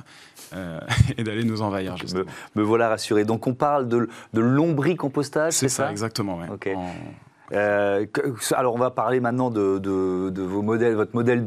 euh, 0.53 0.79
et 1.17 1.23
d'aller 1.23 1.43
nous 1.43 1.61
envahir. 1.61 1.95
Me, 2.13 2.25
me, 2.55 2.63
voilà 2.63 2.89
rassuré. 2.89 3.25
Donc 3.25 3.47
on 3.47 3.53
parle 3.53 3.87
de, 3.87 4.09
de 4.33 4.41
lombricompostage, 4.41 5.53
c'est 5.53 5.69
ça, 5.69 5.85
ça? 5.85 5.91
Exactement, 5.91 6.37
ouais. 6.37 6.75
Euh, 7.53 8.05
alors, 8.51 8.75
on 8.75 8.77
va 8.77 8.91
parler 8.91 9.19
maintenant 9.19 9.49
de, 9.49 10.31
vos 10.41 10.61
modèles, 10.61 10.95
votre 10.95 11.15
modèle 11.15 11.43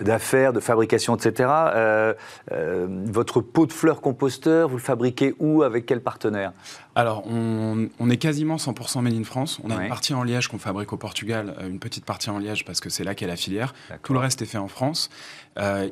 d'affaires, 0.00 0.52
de, 0.52 0.60
fabrication, 0.60 1.16
etc. 1.16 1.48
Euh, 1.50 2.14
euh, 2.52 2.86
votre 3.06 3.40
pot 3.40 3.66
de 3.66 3.72
fleurs 3.72 4.00
composteur, 4.00 4.68
vous 4.68 4.76
le 4.76 4.82
fabriquez 4.82 5.34
où 5.38 5.62
Avec 5.62 5.86
quel 5.86 6.02
partenaire? 6.02 6.52
Alors, 6.94 7.24
on, 7.26 8.10
est 8.10 8.16
quasiment 8.16 8.56
100% 8.56 9.02
made 9.02 9.14
in 9.14 9.24
France. 9.24 9.60
On 9.62 9.70
a 9.70 9.82
une 9.82 9.88
partie 9.88 10.14
en 10.14 10.22
liège 10.22 10.48
qu'on 10.48 10.58
fabrique 10.58 10.92
au 10.92 10.96
Portugal, 10.96 11.54
une 11.60 11.78
petite 11.78 12.04
partie 12.04 12.30
en 12.30 12.38
liège 12.38 12.64
parce 12.64 12.80
que 12.80 12.88
c'est 12.88 13.04
là 13.04 13.14
qu'est 13.14 13.26
la 13.26 13.36
filière. 13.36 13.74
Tout 14.02 14.12
le 14.12 14.18
reste 14.18 14.42
est 14.42 14.46
fait 14.46 14.58
en 14.58 14.68
France. 14.68 15.10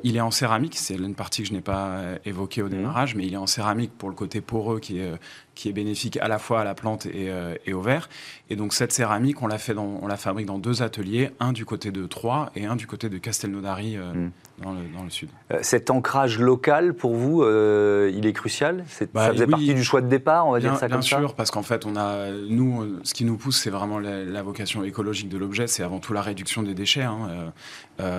Il 0.03 0.15
est 0.15 0.21
en 0.21 0.31
céramique, 0.31 0.75
c'est 0.75 0.95
une 0.95 1.15
partie 1.15 1.41
que 1.41 1.47
je 1.49 1.53
n'ai 1.53 1.61
pas 1.61 2.01
évoquée 2.25 2.61
au 2.61 2.67
mmh. 2.67 2.69
démarrage, 2.69 3.15
mais 3.15 3.25
il 3.25 3.33
est 3.33 3.37
en 3.37 3.47
céramique 3.47 3.91
pour 3.97 4.09
le 4.09 4.15
côté 4.15 4.41
poreux 4.41 4.79
qui 4.79 4.99
est, 4.99 5.11
qui 5.55 5.69
est 5.69 5.73
bénéfique 5.73 6.17
à 6.17 6.27
la 6.27 6.39
fois 6.39 6.61
à 6.61 6.63
la 6.63 6.75
plante 6.75 7.05
et, 7.05 7.31
et 7.65 7.73
au 7.73 7.81
verre. 7.81 8.09
Et 8.49 8.55
donc 8.55 8.73
cette 8.73 8.91
céramique, 8.91 9.41
on 9.41 9.47
la, 9.47 9.57
fait 9.57 9.73
dans, 9.73 9.99
on 10.01 10.07
la 10.07 10.17
fabrique 10.17 10.45
dans 10.45 10.59
deux 10.59 10.83
ateliers, 10.83 11.31
un 11.39 11.51
du 11.51 11.65
côté 11.65 11.91
de 11.91 12.05
Troyes 12.05 12.51
et 12.55 12.65
un 12.65 12.75
du 12.75 12.87
côté 12.87 13.09
de 13.09 13.17
Castelnaudary 13.17 13.97
euh, 13.97 14.13
hmm. 14.13 14.31
Dans, 14.61 14.73
le, 14.73 14.79
dans, 14.95 15.03
le, 15.03 15.09
sud. 15.09 15.29
Euh, 15.51 15.59
cet 15.61 15.89
ancrage 15.89 16.39
local, 16.39 16.93
pour 16.93 17.15
vous, 17.15 17.43
euh, 17.43 18.11
il 18.15 18.25
est 18.25 18.33
crucial? 18.33 18.85
Bah, 19.13 19.25
Ça 19.25 19.33
faisait 19.33 19.47
partie 19.47 19.73
du 19.73 19.83
choix 19.83 20.01
de 20.01 20.07
départ, 20.07 20.47
on 20.47 20.51
va 20.51 20.59
dire 20.59 20.75
ça 20.77 20.87
comme 20.87 21.01
ça? 21.01 21.17
Bien 21.17 21.27
sûr, 21.27 21.35
parce 21.35 21.51
qu'en 21.51 21.63
fait, 21.63 21.85
on 21.85 21.95
a, 21.95 22.31
nous, 22.31 22.99
ce 23.03 23.13
qui 23.13 23.25
nous 23.25 23.37
pousse, 23.37 23.57
c'est 23.57 23.69
vraiment 23.69 23.99
la, 23.99 24.43
vocation 24.43 24.83
écologique 24.83 25.29
de 25.29 25.37
l'objet, 25.37 25.67
c'est 25.67 25.83
avant 25.83 25.99
tout 25.99 26.13
la 26.13 26.21
réduction 26.21 26.61
des 26.61 26.73
déchets. 26.73 27.03
Hein. 27.03 27.51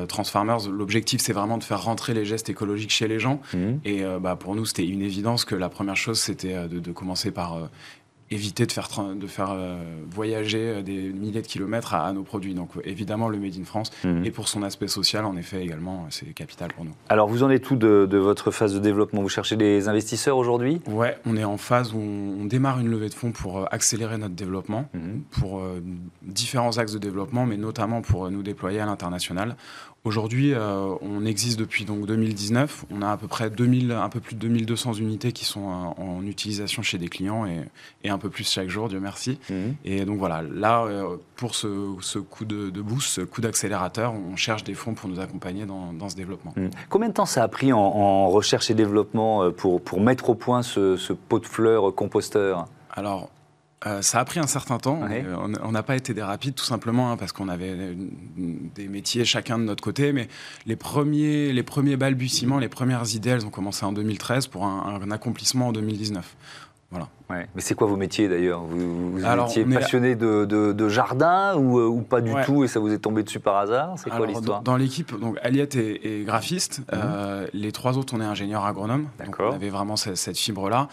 Transformers, 0.08 0.68
l'objectif, 0.68 1.20
c'est 1.20 1.32
vraiment 1.32 1.58
de 1.58 1.64
faire 1.64 1.82
rentrer 1.82 2.14
les 2.14 2.24
gestes 2.24 2.48
écologiques 2.48 2.90
chez 2.90 3.08
les 3.08 3.18
gens. 3.18 3.40
Hmm. 3.54 3.76
Et 3.84 4.02
bah, 4.20 4.36
pour 4.36 4.56
nous, 4.56 4.66
c'était 4.66 4.86
une 4.86 5.02
évidence 5.02 5.44
que 5.44 5.54
la 5.54 5.68
première 5.68 5.96
chose, 5.96 6.18
c'était 6.18 6.68
de, 6.68 6.80
de, 6.80 6.92
commencer 6.92 7.30
par 7.30 7.68
éviter 8.30 8.66
de 8.66 8.72
faire, 8.72 8.88
de 9.14 9.26
faire 9.26 9.50
euh, 9.52 9.76
voyager 10.10 10.58
euh, 10.58 10.82
des 10.82 11.12
milliers 11.12 11.42
de 11.42 11.46
kilomètres 11.46 11.94
à, 11.94 12.12
nos 12.12 12.22
produits. 12.22 12.54
Donc 12.54 12.70
évidemment, 12.84 13.28
le 13.28 13.38
Made 13.38 13.54
in 13.58 13.64
France, 13.64 13.90
mhm. 14.04 14.24
et 14.24 14.30
pour 14.30 14.48
son 14.48 14.62
aspect 14.62 14.88
social, 14.88 15.24
en 15.24 15.36
effet, 15.36 15.62
également, 15.62 16.06
c'est 16.10 16.26
capital 16.34 16.72
pour 16.72 16.84
nous. 16.84 16.92
Alors, 17.08 17.28
vous 17.28 17.42
en 17.42 17.50
êtes 17.50 17.62
tout 17.62 17.76
de, 17.76 18.16
votre 18.16 18.50
phase 18.50 18.74
de 18.74 18.78
développement? 18.78 19.22
Vous 19.22 19.28
cherchez 19.28 19.56
des 19.56 19.88
investisseurs 19.88 20.36
aujourd'hui? 20.36 20.80
Ouais, 20.86 21.16
on 21.24 21.36
est 21.36 21.44
en 21.44 21.56
phase 21.56 21.92
où 21.92 21.98
on, 21.98 22.46
démarre 22.46 22.78
une 22.78 22.88
levée 22.88 23.08
de 23.08 23.14
fonds 23.14 23.32
pour 23.32 23.58
euh, 23.58 23.64
accélérer 23.70 24.18
notre 24.18 24.34
développement, 24.34 24.88
mhm. 24.94 25.22
pour 25.40 25.62
différents 26.22 26.78
axes 26.78 26.92
de 26.92 26.98
développement, 26.98 27.44
mais 27.46 27.56
notamment 27.56 28.02
pour 28.02 28.30
nous 28.30 28.42
déployer 28.42 28.80
à 28.80 28.86
l'international. 28.86 29.56
Aujourd'hui, 30.06 30.54
euh, 30.54 30.94
on 31.02 31.26
existe 31.26 31.58
depuis 31.58 31.84
donc 31.84 32.06
2019. 32.06 32.84
On 32.92 33.02
a 33.02 33.10
à 33.10 33.16
peu 33.16 33.26
près 33.26 33.50
2000, 33.50 33.90
un 33.90 34.08
peu 34.08 34.20
plus 34.20 34.36
de 34.36 34.40
2200 34.40 34.92
unités 34.92 35.32
qui 35.32 35.44
sont 35.44 35.68
euh, 35.68 36.00
en, 36.00 36.24
utilisation 36.24 36.80
chez 36.80 36.96
des 36.96 37.08
clients 37.08 37.44
et, 37.44 38.08
un 38.08 38.18
peu 38.18 38.30
plus 38.30 38.48
chaque 38.48 38.68
jour, 38.68 38.88
Dieu 38.88 39.00
merci. 39.00 39.40
Mhm. 39.50 39.74
Et 39.84 40.04
donc 40.04 40.18
voilà, 40.18 40.42
là, 40.42 40.84
euh, 40.84 41.16
pour 41.34 41.56
ce, 41.56 42.18
coup 42.20 42.44
de, 42.44 42.70
boost, 42.80 43.08
ce 43.08 43.20
coup 43.22 43.40
d'accélérateur, 43.40 44.14
on 44.14 44.36
cherche 44.36 44.62
des 44.62 44.74
fonds 44.74 44.94
pour 44.94 45.08
nous 45.08 45.18
accompagner 45.18 45.66
dans, 45.66 46.08
ce 46.08 46.14
développement. 46.14 46.52
Mhm. 46.56 46.70
Combien 46.88 47.08
de 47.08 47.14
temps 47.14 47.26
ça 47.26 47.42
a 47.42 47.48
pris 47.48 47.72
en, 47.72 48.28
recherche 48.28 48.70
et 48.70 48.74
développement 48.74 49.50
pour, 49.50 49.80
pour 49.80 50.00
mettre 50.00 50.30
au 50.30 50.36
point 50.36 50.62
ce, 50.62 50.96
ce 50.96 51.14
pot 51.14 51.40
de 51.40 51.46
fleurs 51.46 51.92
composteur? 51.96 52.68
Alors, 52.92 53.28
euh, 53.86 54.02
ça 54.02 54.18
a 54.18 54.24
pris 54.24 54.40
un 54.40 54.46
certain 54.46 54.78
temps. 54.78 55.00
Euh, 55.08 55.36
on 55.62 55.72
n'a 55.72 55.82
pas 55.82 55.96
été 55.96 56.12
des 56.12 56.22
rapides, 56.22 56.54
tout 56.54 56.64
simplement, 56.64 57.12
hein, 57.12 57.16
parce 57.16 57.32
qu'on 57.32 57.48
avait 57.48 57.96
des 58.36 58.88
métiers 58.88 59.24
chacun 59.24 59.58
de 59.58 59.64
notre 59.64 59.82
côté. 59.82 60.12
Mais 60.12 60.28
les 60.66 60.76
premiers, 60.76 61.52
les 61.52 61.62
premiers 61.62 61.96
balbutiements, 61.96 62.58
les 62.58 62.68
premières 62.68 63.14
idées, 63.14 63.30
elles 63.30 63.46
ont 63.46 63.50
commencé 63.50 63.84
en 63.84 63.92
2013 63.92 64.48
pour 64.48 64.64
un, 64.64 65.10
accomplissement 65.10 65.68
en 65.68 65.72
2019. 65.72 66.36
Voilà. 66.90 67.08
Mais 67.28 67.46
c'est 67.56 67.74
quoi 67.74 67.88
vos 67.88 67.96
métiers 67.96 68.28
d'ailleurs? 68.28 68.60
Vous, 68.60 69.18
étiez 69.18 69.64
passionné 69.64 70.14
de, 70.14 70.88
jardin 70.88 71.56
ou, 71.56 71.78
euh, 71.78 72.02
pas 72.02 72.20
du 72.20 72.32
tout 72.44 72.64
et 72.64 72.68
ça 72.68 72.80
vous 72.80 72.92
est 72.92 72.98
tombé 72.98 73.22
dessus 73.22 73.40
par 73.40 73.56
hasard? 73.56 73.94
C'est 73.98 74.10
quoi 74.10 74.26
l'histoire? 74.26 74.62
Dans, 74.62 74.76
l'équipe, 74.76 75.18
donc 75.18 75.36
Aliette 75.42 75.76
est, 75.76 76.24
graphiste. 76.24 76.82
Mhm. 76.92 77.48
les 77.52 77.72
trois 77.72 77.98
autres, 77.98 78.14
on 78.16 78.20
est 78.20 78.24
ingénieurs 78.24 78.64
agronomes. 78.64 79.08
Donc 79.24 79.36
on 79.38 79.52
avait 79.52 79.70
vraiment 79.70 79.96
cette, 79.96 80.16
cette 80.16 80.38
fibre-là. 80.38 80.88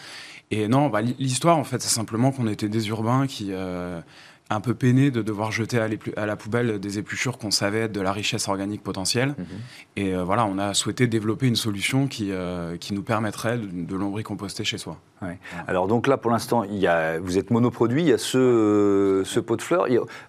Et 0.52 0.68
non, 0.68 0.90
bah, 0.90 1.02
l'histoire, 1.02 1.58
en 1.58 1.64
fait, 1.64 1.82
c'est 1.82 1.94
simplement 1.94 2.32
qu'on 2.32 2.48
était 2.48 2.70
des 2.70 2.90
urbains 2.90 3.28
qui, 3.28 3.48
euh, 3.52 4.02
un 4.50 4.62
peu 4.62 4.74
peiné 4.74 5.10
de 5.10 5.22
devoir 5.22 5.52
jeter 5.52 5.80
à, 5.80 6.26
la 6.26 6.36
poubelle 6.36 6.80
des 6.80 7.00
épluchures 7.00 7.38
qu'on 7.38 7.52
savait 7.52 7.82
être 7.82 7.92
de 7.92 8.02
la 8.02 8.12
richesse 8.12 8.48
organique 8.48 8.84
potentielle. 8.84 9.30
Mhm. 9.30 9.46
Et 9.96 10.16
euh, 10.16 10.24
voilà, 10.24 10.46
on 10.46 10.58
a 10.58 10.74
souhaité 10.74 11.08
développer 11.08 11.48
une 11.48 11.56
solution 11.56 12.08
qui, 12.08 12.32
euh, 12.32 12.78
qui 12.78 12.94
nous 12.94 13.04
permettrait 13.04 13.58
de, 13.58 13.68
de 13.72 13.96
lombricomposter 13.96 14.64
chez 14.64 14.78
soi. 14.78 14.98
Alors 15.70 15.88
donc 15.88 16.08
là, 16.08 16.18
pour 16.18 16.32
l'instant, 16.32 16.66
il 16.66 16.76
y 16.76 16.86
a, 16.86 17.18
vous 17.18 17.38
êtes 17.38 17.50
monoproduit, 17.50 18.02
il 18.02 18.10
y 18.10 18.14
a 18.14 18.18
ce, 18.18 19.22
ce 19.26 19.40
pot 19.40 19.56
de 19.56 19.62
fleurs, 19.62 19.88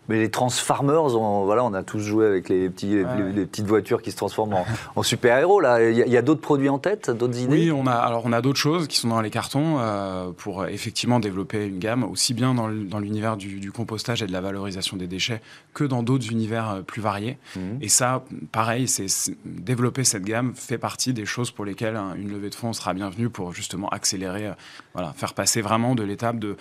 mais 0.09 0.21
les 0.21 0.31
Transformers, 0.31 1.17
on, 1.17 1.45
voilà, 1.45 1.65
on 1.65 1.75
a 1.75 1.83
tous 1.83 1.99
joué 1.99 2.27
avec 2.27 2.49
les, 2.49 2.71
petits, 2.71 3.03
les, 3.35 3.45
petites 3.45 3.67
voitures 3.67 4.03
qui 4.03 4.13
se 4.13 4.17
transforment 4.17 4.59
en, 4.95 5.03
super-héros. 5.03 5.59
Là, 5.59 5.83
il 5.91 5.97
y 5.97 6.17
a, 6.17 6.23
d'autres 6.23 6.41
produits 6.41 6.69
en 6.69 6.79
tête, 6.79 7.11
d'autres 7.11 7.41
idées? 7.41 7.57
Oui, 7.57 7.73
on 7.73 7.89
a, 7.89 7.93
alors 7.93 8.23
on 8.25 8.33
a 8.33 8.41
d'autres 8.41 8.61
choses 8.61 8.87
qui 8.87 8.99
sont 8.99 9.09
dans 9.09 9.21
les 9.21 9.31
cartons 9.31 9.79
euh, 9.81 10.31
pour 10.37 10.67
effectivement 10.67 11.19
développer 11.19 11.67
une 11.67 11.81
gamme, 11.81 12.05
aussi 12.05 12.33
bien 12.33 12.55
dans 12.55 12.69
l'univers 12.69 13.37
du, 13.37 13.59
du 13.59 13.73
compostage 13.73 14.04
et 14.23 14.27
de 14.27 14.33
la 14.33 14.41
valorisation 14.41 14.97
des 14.97 15.07
déchets 15.07 15.41
que 15.73 15.85
dans 15.85 16.03
d'autres 16.03 16.31
univers 16.31 16.71
euh, 16.71 16.83
plus 16.83 17.01
variés. 17.01 17.39
Mhm. 17.57 17.79
Et 17.81 17.89
ça, 17.89 18.25
pareil, 18.53 18.89
c'est 18.89 19.07
développer 19.45 20.05
cette 20.05 20.25
gamme 20.25 20.55
fait 20.55 20.79
partie 20.79 21.13
des 21.13 21.27
choses 21.27 21.51
pour 21.51 21.65
lesquelles 21.65 21.97
une 22.17 22.31
levée 22.31 22.51
de 22.51 22.55
fonds 22.55 22.73
sera 22.73 22.95
bienvenue 22.95 23.31
pour 23.31 23.53
justement 23.53 23.89
accélérer, 23.89 24.49
euh, 24.49 24.55
voilà, 24.95 25.13
faire 25.13 25.35
passer 25.35 25.61
vraiment 25.61 25.95
de 25.95 26.03
l'étape 26.03 26.39
de 26.39 26.57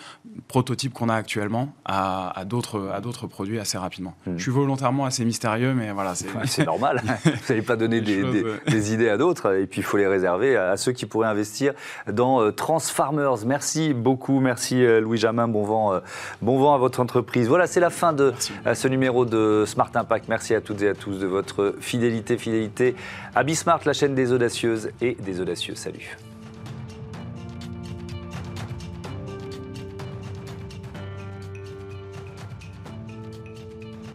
prototype 0.47 0.93
qu'on 0.93 1.09
a 1.09 1.15
actuellement 1.15 1.73
à, 1.85 2.37
à 2.39 2.45
d'autres 2.45 3.27
produits 3.27 3.59
assez 3.59 3.77
rapidement. 3.77 4.15
Mhm. 4.25 4.37
Je 4.37 4.43
suis 4.43 4.51
volontairement 4.51 5.05
assez 5.05 5.23
mystérieux, 5.23 5.73
mais 5.73 5.91
voilà. 5.91 6.13
C'est 6.45 6.65
normal. 6.65 7.01
vous 7.23 7.31
n'allez 7.49 7.61
pas 7.61 7.75
donner 7.75 8.01
des, 8.01 8.93
idées 8.93 9.09
à 9.09 9.17
d'autres, 9.17 9.55
et 9.55 9.67
puis 9.67 9.81
il 9.81 9.83
faut 9.83 9.97
les 9.97 10.07
réserver 10.07 10.57
à, 10.57 10.77
ceux 10.77 10.91
qui 10.91 11.05
pourraient 11.05 11.27
investir 11.27 11.73
dans 12.11 12.41
euh, 12.41 12.51
Transfarmers. 12.51 13.45
Merci 13.45 13.93
beaucoup, 13.93 14.39
merci 14.39 14.83
Louis 14.99 15.17
Jamin, 15.17 15.47
bon 15.47 15.63
vent, 15.63 16.01
bon 16.41 16.59
vent 16.59 16.75
à 16.75 16.77
votre 16.77 16.99
entreprise. 16.99 17.47
Voilà, 17.47 17.67
c'est 17.67 17.79
la 17.79 17.89
fin 17.89 18.13
de 18.13 18.33
euh, 18.65 18.75
ce 18.75 18.87
numéro 18.87 19.25
de 19.25 19.63
Smart 19.67 19.91
Impact. 19.93 20.27
Merci 20.27 20.55
à 20.55 20.61
toutes 20.61 20.81
et 20.81 20.89
à 20.89 20.93
tous 20.93 21.17
de 21.19 21.27
votre 21.27 21.75
fidélité, 21.79 22.37
fidélité 22.37 22.95
à 23.35 23.43
Bismart, 23.43 23.81
la 23.85 23.93
chaîne 23.93 24.15
des 24.15 24.31
audacieuses 24.31 24.89
et 25.01 25.15
des 25.15 25.41
audacieux. 25.41 25.75
Salut. 25.75 26.17